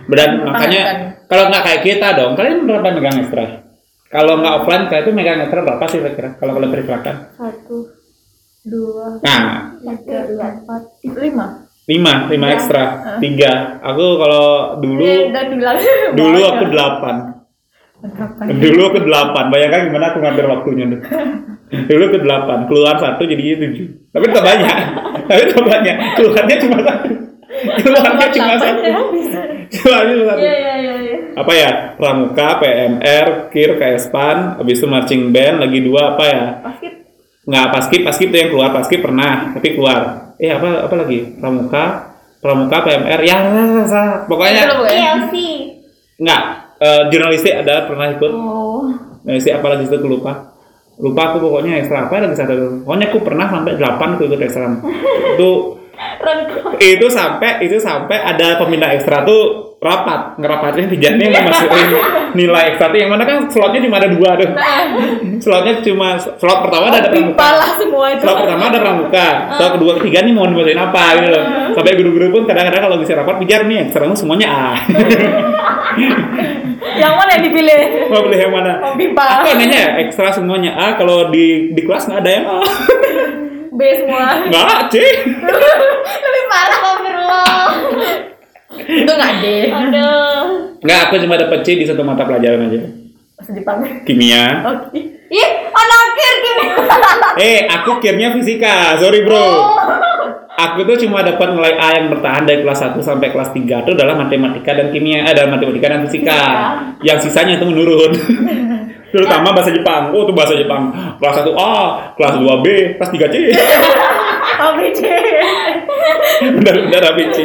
Dan 0.07 0.29
makanya 0.45 0.83
kalau 1.27 1.49
nggak 1.51 1.65
kayak 1.67 1.81
kita 1.83 2.09
dong, 2.15 2.33
kalian 2.37 2.69
berapa 2.69 2.89
megang 2.95 3.17
ekstra? 3.25 3.45
Kalau 4.07 4.39
nggak 4.39 4.55
offline 4.61 4.85
kayak 4.87 5.03
itu 5.03 5.13
megang 5.13 5.41
ekstra 5.41 5.65
berapa 5.65 5.85
sih 5.89 5.99
kira-kira? 5.99 6.31
Kalau 6.37 6.53
kalian 6.53 6.73
perkirakan? 6.73 7.15
satu 7.35 7.96
Dua, 8.67 9.23
Nah, 9.23 9.79
tiga 9.79 10.27
dua 10.27 10.47
empat, 10.59 10.83
lima. 11.07 11.47
lima, 11.87 12.13
lima 12.27 12.47
ekstra, 12.51 12.85
tiga. 13.23 13.79
Aku 13.79 14.19
kalau 14.19 14.47
dulu 14.83 15.07
bilang. 15.55 15.79
dulu 16.19 16.41
aku 16.43 16.65
delapan. 16.75 17.17
Kapan? 18.07 18.59
Dulu 18.59 18.85
ke 18.91 19.01
delapan, 19.07 19.45
bayangkan 19.55 19.87
gimana 19.87 20.05
aku 20.11 20.19
ngatur 20.19 20.47
waktunya 20.51 20.85
tuh. 20.91 21.01
Dulu 21.91 22.05
ke 22.15 22.19
delapan, 22.23 22.71
keluar 22.71 22.95
satu 23.03 23.27
jadinya 23.27 23.67
tujuh. 23.67 23.87
Tapi 24.15 24.25
tetap 24.31 24.45
banyak, 24.47 24.77
tapi 25.31 25.43
tetap 25.51 25.67
banyak. 25.67 25.97
Keluarnya 26.15 26.57
cuma 26.63 26.79
satu. 26.87 27.11
Keluarnya 27.83 28.27
cuma 28.31 28.55
satu. 28.55 28.81
Keluarnya 29.75 30.15
cuma 30.15 30.27
satu. 30.31 30.43
Iya 30.47 30.55
iya 30.55 30.95
iya. 31.03 31.17
Apa 31.35 31.53
ya? 31.55 31.71
Pramuka, 31.99 32.63
PMR, 32.63 33.27
KIR, 33.51 33.73
KSPAN, 33.83 34.63
habis 34.63 34.79
itu 34.79 34.87
marching 34.87 35.35
band, 35.35 35.59
lagi 35.59 35.79
dua 35.83 36.15
apa 36.15 36.25
ya? 36.31 36.43
Basket 36.63 37.06
Nggak, 37.47 37.67
paskip, 37.71 38.03
paskip 38.03 38.29
tuh 38.35 38.39
yang 38.43 38.51
keluar, 38.51 38.69
paskip 38.75 39.01
pernah, 39.01 39.55
tapi 39.55 39.79
keluar. 39.79 40.35
Eh 40.37 40.51
apa 40.51 40.91
apa 40.91 40.95
lagi? 40.99 41.39
Pramuka, 41.39 41.85
Pramuka, 42.43 42.77
PMR, 42.85 43.21
ya 43.23 43.37
salah, 43.43 43.87
salah. 43.87 44.17
Itu 44.23 44.29
pokoknya 44.31 44.53
ya. 44.53 44.65
TLC. 44.71 45.35
nggak. 46.21 46.43
Eh, 46.77 47.03
jurnalistik 47.09 47.55
ada 47.57 47.89
pernah 47.89 48.07
ikut. 48.13 48.33
Oh. 48.37 48.93
Nah, 49.25 49.33
isi 49.33 49.49
apa 49.49 49.67
lagi 49.73 49.89
itu 49.89 49.97
aku 49.97 50.07
lupa. 50.07 50.55
Lupa 51.01 51.33
aku 51.33 51.43
pokoknya 51.43 51.81
ekstra 51.81 52.07
apa 52.07 52.21
lagi 52.21 52.37
satu. 52.37 52.85
Pokoknya 52.85 53.07
aku 53.09 53.19
pernah 53.25 53.47
sampai 53.49 53.73
8 53.81 54.19
tuh 54.21 54.25
ikut 54.29 54.41
ekstra. 54.45 54.67
itu 55.35 55.51
itu 56.95 57.07
sampai 57.09 57.65
itu 57.65 57.81
sampai 57.81 58.21
ada 58.21 58.61
pemindah 58.61 58.93
ekstra 58.93 59.25
tuh 59.25 59.66
rapat 59.77 60.41
ngerapatin 60.41 60.89
bijaknya 60.89 61.29
mau 61.37 61.53
masukin 61.53 61.87
nilai 62.33 62.65
ekstra 62.73 62.89
yang 62.97 63.13
mana 63.13 63.29
kan 63.29 63.45
slotnya 63.53 63.85
cuma 63.85 64.01
ada 64.01 64.09
dua 64.09 64.31
tuh 64.41 64.51
slotnya 65.37 65.85
cuma 65.85 66.17
slot 66.17 66.59
pertama 66.65 66.89
ada 66.89 67.13
pramuka 67.13 67.49
lah 67.61 67.71
semua 67.77 68.07
itu. 68.17 68.25
slot 68.25 68.37
pertama 68.41 68.63
ada 68.73 68.79
pramuka 68.81 69.27
slot 69.61 69.73
kedua 69.77 69.93
ketiga 70.01 70.19
nih 70.25 70.33
mau 70.33 70.49
dimasukin 70.49 70.81
apa 70.81 71.03
gitu 71.21 71.29
loh 71.29 71.45
sampai 71.77 71.93
guru-guru 71.93 72.27
pun 72.33 72.43
kadang-kadang 72.49 72.83
kalau 72.89 72.97
bisa 73.05 73.13
rapat 73.21 73.37
pijar 73.45 73.61
nih 73.69 73.79
ekstra 73.85 74.09
semuanya 74.17 74.49
A 74.49 74.67
Yang 76.97 77.13
mana 77.13 77.31
yang 77.37 77.45
dipilih? 77.45 77.83
mau 78.09 78.25
pilih 78.25 78.41
yang 78.41 78.53
mana 78.53 78.73
Oh, 78.81 78.93
pipa. 78.97 79.25
Aku 79.43 79.53
anehnya 79.53 79.79
ya, 79.81 79.91
ekstra 80.07 80.33
semuanya 80.33 80.73
A, 80.77 80.97
kalau 80.97 81.29
di 81.29 81.73
di 81.77 81.81
kelas 81.85 82.09
nggak 82.09 82.21
ada 82.25 82.31
yang 82.31 82.45
A. 82.49 82.61
B 83.77 83.81
semua. 84.01 84.25
Nggak, 84.49 84.89
C. 84.89 84.95
Lebih 86.25 86.43
parah 86.49 86.81
Astagfirullah. 86.81 88.26
Itu 88.85 89.13
nggak 89.13 89.33
D. 89.41 89.45
Aduh. 89.73 90.45
Nggak, 90.85 90.99
aku 91.09 91.15
cuma 91.25 91.35
dapet 91.41 91.59
C 91.65 91.69
di 91.81 91.85
satu 91.89 92.03
mata 92.05 92.29
pelajaran 92.29 92.69
aja. 92.69 92.81
Bahasa 93.37 93.51
Jepang. 93.53 93.79
Kimia. 94.05 94.65
Oke. 94.65 95.01
Ih, 95.27 95.51
anak 95.75 96.01
akhir 96.07 96.35
gini. 96.41 96.65
Eh, 97.37 97.59
aku 97.67 97.99
kirnya 97.99 98.33
fisika. 98.33 98.97
Sorry, 98.97 99.27
bro. 99.27 99.45
Aku 100.57 100.89
tuh 100.89 100.97
cuma 101.05 101.21
dapat 101.21 101.53
nilai 101.53 101.77
A 101.77 102.01
yang 102.01 102.09
bertahan 102.09 102.49
dari 102.49 102.65
kelas 102.65 102.97
1 102.97 102.97
sampai 103.05 103.29
kelas 103.29 103.53
3 103.53 103.85
itu 103.85 103.93
adalah 103.93 104.17
matematika 104.17 104.73
dan 104.73 104.89
kimia, 104.89 105.29
eh, 105.29 105.37
dan 105.37 105.53
matematika 105.53 105.93
dan 105.93 106.01
fisika. 106.09 106.41
Yang 107.05 107.29
sisanya 107.29 107.61
itu 107.61 107.69
menurun. 107.69 108.17
Terutama 109.13 109.53
bahasa 109.53 109.69
Jepang. 109.69 110.17
Oh, 110.17 110.25
itu 110.25 110.33
bahasa 110.33 110.57
Jepang. 110.57 110.89
Kelas 111.21 111.45
1 111.45 111.53
A, 111.61 111.77
kelas 112.17 112.35
2 112.41 112.65
B, 112.65 112.67
kelas 112.97 113.11
3 113.13 113.29
C. 113.29 113.37
ABC. 114.57 115.03
benar-benar 116.57 117.03
ABC. 117.13 117.39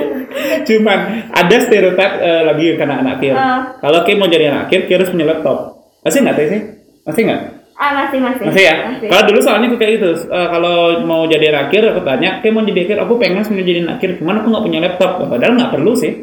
Cuman 0.68 1.00
ada 1.32 1.56
stereotip 1.60 2.12
eh, 2.20 2.42
lagi 2.48 2.66
karena 2.80 3.04
anak 3.04 3.16
kir. 3.20 3.36
Ah. 3.36 3.76
Kalau 3.80 4.04
Kim 4.08 4.18
mau 4.20 4.32
jadi 4.32 4.52
anak 4.52 4.72
kir, 4.72 4.88
Kim 4.88 5.00
harus 5.02 5.12
punya 5.12 5.28
laptop. 5.28 5.82
Masih 6.02 6.20
nggak 6.24 6.36
sih? 6.38 6.62
Masih 7.06 7.22
nggak? 7.28 7.42
Ah 7.82 7.92
masih 7.98 8.20
masih. 8.22 8.46
Masih 8.46 8.64
ya? 8.64 8.76
Masih. 8.94 9.08
Kalau 9.10 9.24
dulu 9.26 9.40
soalnya 9.42 9.68
aku 9.74 9.78
kayak 9.82 9.94
gitu. 9.98 10.10
Eh, 10.30 10.48
kalau 10.54 10.78
mau 11.02 11.26
jadi 11.26 11.46
anak 11.50 11.74
kir, 11.74 11.84
aku 11.84 12.02
tanya, 12.06 12.38
Kim 12.46 12.54
mau 12.54 12.62
jadi 12.62 12.82
kir, 12.86 12.98
aku 13.02 13.14
pengen 13.18 13.42
sebenarnya 13.42 13.68
jadi 13.68 13.80
anak 13.90 13.98
kir. 13.98 14.12
Cuman 14.22 14.36
aku 14.42 14.48
nggak 14.54 14.66
punya 14.70 14.80
laptop. 14.86 15.12
Padahal 15.26 15.54
nggak 15.58 15.74
perlu 15.74 15.94
sih. 15.98 16.14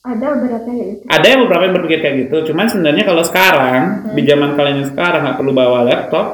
Ada 0.00 0.26
beberapa 0.32 0.64
kayak 0.64 0.84
gitu. 0.88 1.02
Ada 1.12 1.26
yang 1.28 1.40
beberapa 1.44 1.62
yang 1.68 1.74
berpikir 1.76 1.98
kayak 2.00 2.16
gitu. 2.24 2.36
Cuman 2.48 2.66
sebenarnya 2.72 3.04
kalau 3.04 3.20
sekarang 3.20 3.80
di 4.16 4.22
zaman 4.24 4.56
kalian 4.56 4.76
yang 4.80 4.88
sekarang 4.88 5.20
nggak 5.28 5.36
perlu 5.36 5.52
bawa 5.52 5.78
laptop. 5.84 6.26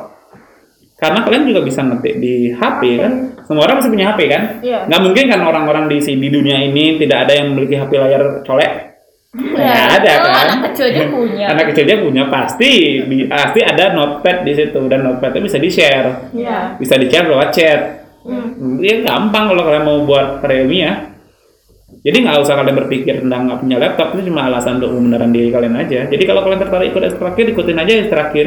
Karena 0.97 1.21
kalian 1.21 1.45
juga 1.45 1.61
bisa 1.61 1.85
ngetik 1.85 2.15
di 2.17 2.49
HP 2.51 2.81
kan. 2.97 3.13
Semua 3.45 3.69
orang 3.69 3.85
masih 3.85 3.93
punya 3.93 4.07
HP 4.11 4.21
kan. 4.33 4.43
Iya. 4.65 4.89
Nggak 4.89 5.03
mungkin 5.05 5.25
kan 5.29 5.41
orang-orang 5.45 5.85
di 5.93 6.01
di 6.01 6.29
dunia 6.33 6.57
ini 6.59 6.97
tidak 6.97 7.29
ada 7.29 7.33
yang 7.37 7.53
memiliki 7.53 7.77
HP 7.77 7.93
layar 8.01 8.23
colek. 8.43 8.73
Nggak 9.37 9.89
ada 10.01 10.13
Oh, 10.17 10.29
kan. 10.33 10.47
Anak 10.49 10.61
kecil 10.73 10.85
aja 10.89 11.05
punya. 11.13 11.45
Anak 11.53 11.65
kecilnya 11.69 11.97
punya 12.01 12.25
pasti 12.33 12.71
bi- 13.05 13.29
pasti 13.29 13.61
ada 13.61 13.85
notepad 13.93 14.49
di 14.49 14.53
situ 14.57 14.81
dan 14.89 15.05
notepad 15.05 15.37
itu 15.37 15.41
bisa 15.45 15.59
di 15.61 15.69
share, 15.69 16.33
Iya. 16.33 16.81
bisa 16.81 16.97
di 16.97 17.07
share 17.13 17.29
lewat 17.29 17.49
chat. 17.53 17.81
Hmm. 18.25 18.81
Ya 18.81 19.05
gampang 19.05 19.53
kalau 19.53 19.63
kalian 19.69 19.85
mau 19.85 20.01
buat 20.03 20.41
ya. 20.67 21.13
Jadi 22.03 22.17
nggak 22.23 22.39
usah 22.43 22.55
kalian 22.59 22.77
berpikir 22.87 23.15
tentang 23.23 23.47
nggak 23.47 23.61
punya 23.63 23.77
laptop 23.79 24.15
itu 24.15 24.31
cuma 24.31 24.47
alasan 24.47 24.79
untuk 24.81 24.95
membenarkan 24.95 25.31
diri 25.31 25.53
kalian 25.53 25.77
aja. 25.77 26.01
Jadi 26.09 26.23
kalau 26.25 26.41
kalian 26.43 26.61
tertarik 26.63 26.91
ikut 26.91 27.03
ekstrakir, 27.05 27.45
ikutin 27.53 27.79
aja 27.79 27.93
ekstrakir. 28.01 28.47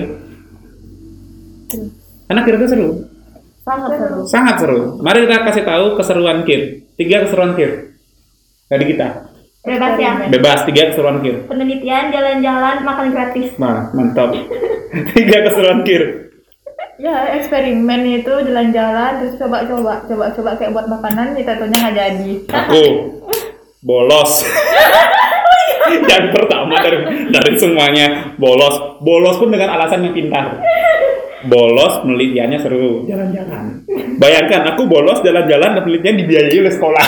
Karena 2.29 2.45
kir 2.45 2.61
itu 2.61 2.67
seru, 2.69 2.89
Sangat 3.65 3.89
seru. 3.97 4.19
sangat 4.29 4.55
seru. 4.61 4.79
Mari 5.01 5.25
kita 5.25 5.49
kasih 5.49 5.65
tahu 5.65 5.85
keseruan 5.97 6.45
kir. 6.45 6.85
Tiga 6.93 7.25
keseruan 7.25 7.57
kir 7.57 7.97
dari 8.69 8.85
kita. 8.85 9.33
Bebas 9.65 9.93
ya. 9.97 10.11
Bebas 10.29 10.59
tiga 10.69 10.93
keseruan 10.93 11.25
kir. 11.25 11.49
Penelitian, 11.49 12.13
jalan-jalan, 12.13 12.85
makan 12.85 13.07
gratis. 13.09 13.57
Nah, 13.57 13.89
mantap. 13.97 14.29
tiga 15.17 15.37
keseruan 15.49 15.81
kir. 15.81 16.29
Ya, 17.01 17.33
eksperimen 17.33 18.21
itu 18.21 18.33
jalan-jalan 18.45 19.23
terus 19.23 19.39
coba-coba, 19.39 20.03
coba-coba 20.05 20.51
kayak 20.59 20.71
buat 20.75 20.85
makanan 20.85 21.33
kita 21.33 21.57
tahunya 21.57 21.77
nggak 21.81 21.95
jadi. 21.95 22.31
Aku 22.45 22.83
bolos. 23.81 24.43
yang 26.11 26.29
pertama 26.29 26.77
dari 26.83 26.97
dari 27.33 27.51
semuanya 27.57 28.35
bolos. 28.37 29.01
Bolos 29.01 29.39
pun 29.41 29.49
dengan 29.49 29.79
alasan 29.79 30.05
yang 30.05 30.13
pintar. 30.13 30.59
Bolos 31.47 32.04
penelitiannya 32.04 32.60
seru, 32.60 33.08
jalan-jalan. 33.08 33.88
Bayangkan 34.19 34.75
aku 34.75 34.91
bolos 34.91 35.23
jalan-jalan 35.23 35.80
dan 35.80 35.82
penelitian 35.88 36.19
dibiayai 36.19 36.58
oleh 36.60 36.73
sekolah. 36.75 37.06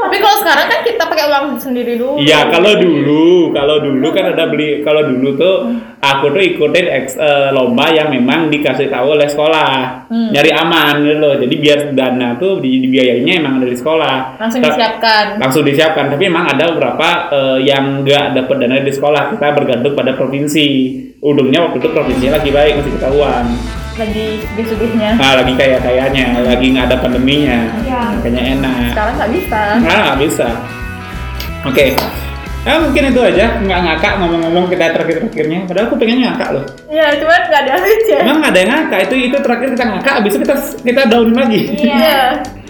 Tapi 0.00 0.16
kalau 0.20 0.36
sekarang 0.44 0.66
kan 0.68 0.80
kita 0.84 1.02
pakai 1.08 1.24
uang 1.32 1.49
sendiri 1.60 1.94
dulu. 1.94 2.18
Iya, 2.18 2.48
kalau 2.48 2.72
dulu, 2.74 3.24
kalau 3.50 3.76
dulu 3.78 4.08
kan 4.08 4.24
ada 4.28 4.44
beli, 4.46 4.80
kalau 4.80 5.04
dulu 5.04 5.28
tuh 5.34 5.56
aku 5.98 6.26
tuh 6.28 6.40
ikutin 6.40 6.86
eks, 6.90 7.14
eh, 7.14 7.48
lomba 7.50 7.86
yang 7.88 8.08
memang 8.08 8.48
dikasih 8.48 8.88
tahu 8.88 9.14
oleh 9.14 9.26
sekolah, 9.26 10.08
Hmm. 10.08 10.30
nyari 10.30 10.50
aman 10.50 10.94
gitu 11.00 11.16
loh. 11.16 11.34
Jadi 11.36 11.54
biar 11.56 11.78
dana 11.92 12.34
tuh 12.34 12.58
di, 12.58 12.80
dibiayainya 12.80 13.38
emang 13.38 13.58
dari 13.58 13.72
sekolah. 13.72 14.36
Langsung 14.36 14.60
Ta- 14.60 14.68
disiapkan. 14.70 15.24
langsung 15.36 15.62
disiapkan 15.62 16.08
tapi 16.08 16.24
memang 16.24 16.48
ada 16.48 16.64
beberapa 16.68 17.08
eh, 17.28 17.58
yang 17.62 18.00
nggak 18.00 18.32
dapat 18.34 18.56
dana 18.58 18.80
di 18.80 18.90
sekolah 18.90 19.30
kita 19.30 19.46
bergantung 19.52 19.92
pada 19.92 20.12
provinsi 20.12 20.66
ujungnya 21.18 21.60
waktu 21.62 21.78
itu 21.78 21.88
provinsinya 21.90 22.32
lagi 22.34 22.50
baik 22.50 22.72
masih 22.76 22.92
ketahuan 22.96 23.44
Lagi 23.92 24.40
sugih-sugihnya. 24.42 25.10
nah 25.14 25.36
lagi 25.36 25.52
kaya 25.52 25.76
kayanya 25.76 26.40
lagi 26.40 26.66
nggak 26.70 26.86
ada 26.86 26.96
pandeminya 26.96 27.58
Ya. 27.82 28.00
makanya 28.10 28.42
enak 28.50 28.90
Sekarang 28.90 29.14
nggak 29.14 29.30
bisa. 29.30 29.60
nah 29.78 29.98
nggak 30.06 30.18
bisa 30.22 30.48
oke 31.62 31.86
Ya 32.60 32.76
mungkin 32.76 33.08
itu 33.08 33.20
aja 33.24 33.56
nggak 33.56 33.80
ngakak 33.88 34.12
ngomong-ngomong 34.20 34.68
kita 34.68 34.92
terakhir-terakhirnya 34.92 35.64
padahal 35.64 35.88
aku 35.88 35.96
pengen 35.96 36.28
ngakak 36.28 36.48
loh 36.52 36.64
Iya, 36.92 37.08
cuman 37.16 37.40
nggak 37.48 37.60
ada 37.64 37.72
aja. 37.80 38.16
emang 38.20 38.36
nggak 38.36 38.52
ada 38.52 38.60
yang 38.60 38.70
ngakak 38.76 39.00
itu 39.08 39.14
itu 39.16 39.36
terakhir 39.40 39.68
kita 39.72 39.84
ngakak 39.88 40.12
abis 40.20 40.30
itu 40.36 40.40
kita 40.44 40.54
kita 40.84 41.02
down 41.08 41.32
lagi 41.32 41.60
Iya. 41.80 42.20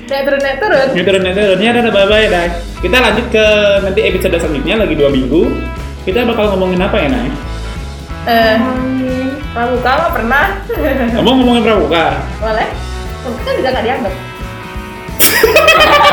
Naik 0.06 0.22
turun 0.26 0.40
naik 0.42 0.58
turun. 0.58 0.88
Ini 0.90 1.02
turun 1.02 1.22
ini 1.22 1.34
turun 1.34 1.58
ya 1.58 1.70
udah 1.70 1.90
bye 1.90 2.06
bye 2.06 2.26
dah. 2.26 2.46
Kita 2.78 2.96
lanjut 2.98 3.26
ke 3.30 3.44
nanti 3.82 4.00
episode 4.02 4.34
selanjutnya 4.38 4.74
lagi 4.78 4.94
dua 4.94 5.06
minggu. 5.06 5.42
Kita 6.02 6.26
bakal 6.26 6.54
ngomongin 6.54 6.82
apa 6.82 6.96
ya 6.98 7.08
Nay? 7.10 7.30
Eh, 8.26 8.58
Amin. 8.58 9.26
pramuka 9.50 9.90
nggak 9.90 10.12
pernah. 10.14 10.44
Kamu 11.14 11.30
ngomongin 11.30 11.62
pramuka. 11.62 12.18
Boleh? 12.38 12.68
Pramuka 13.22 13.42
kan 13.42 13.54
juga 13.54 13.68
nggak 13.70 13.84
dianggap. 13.86 14.14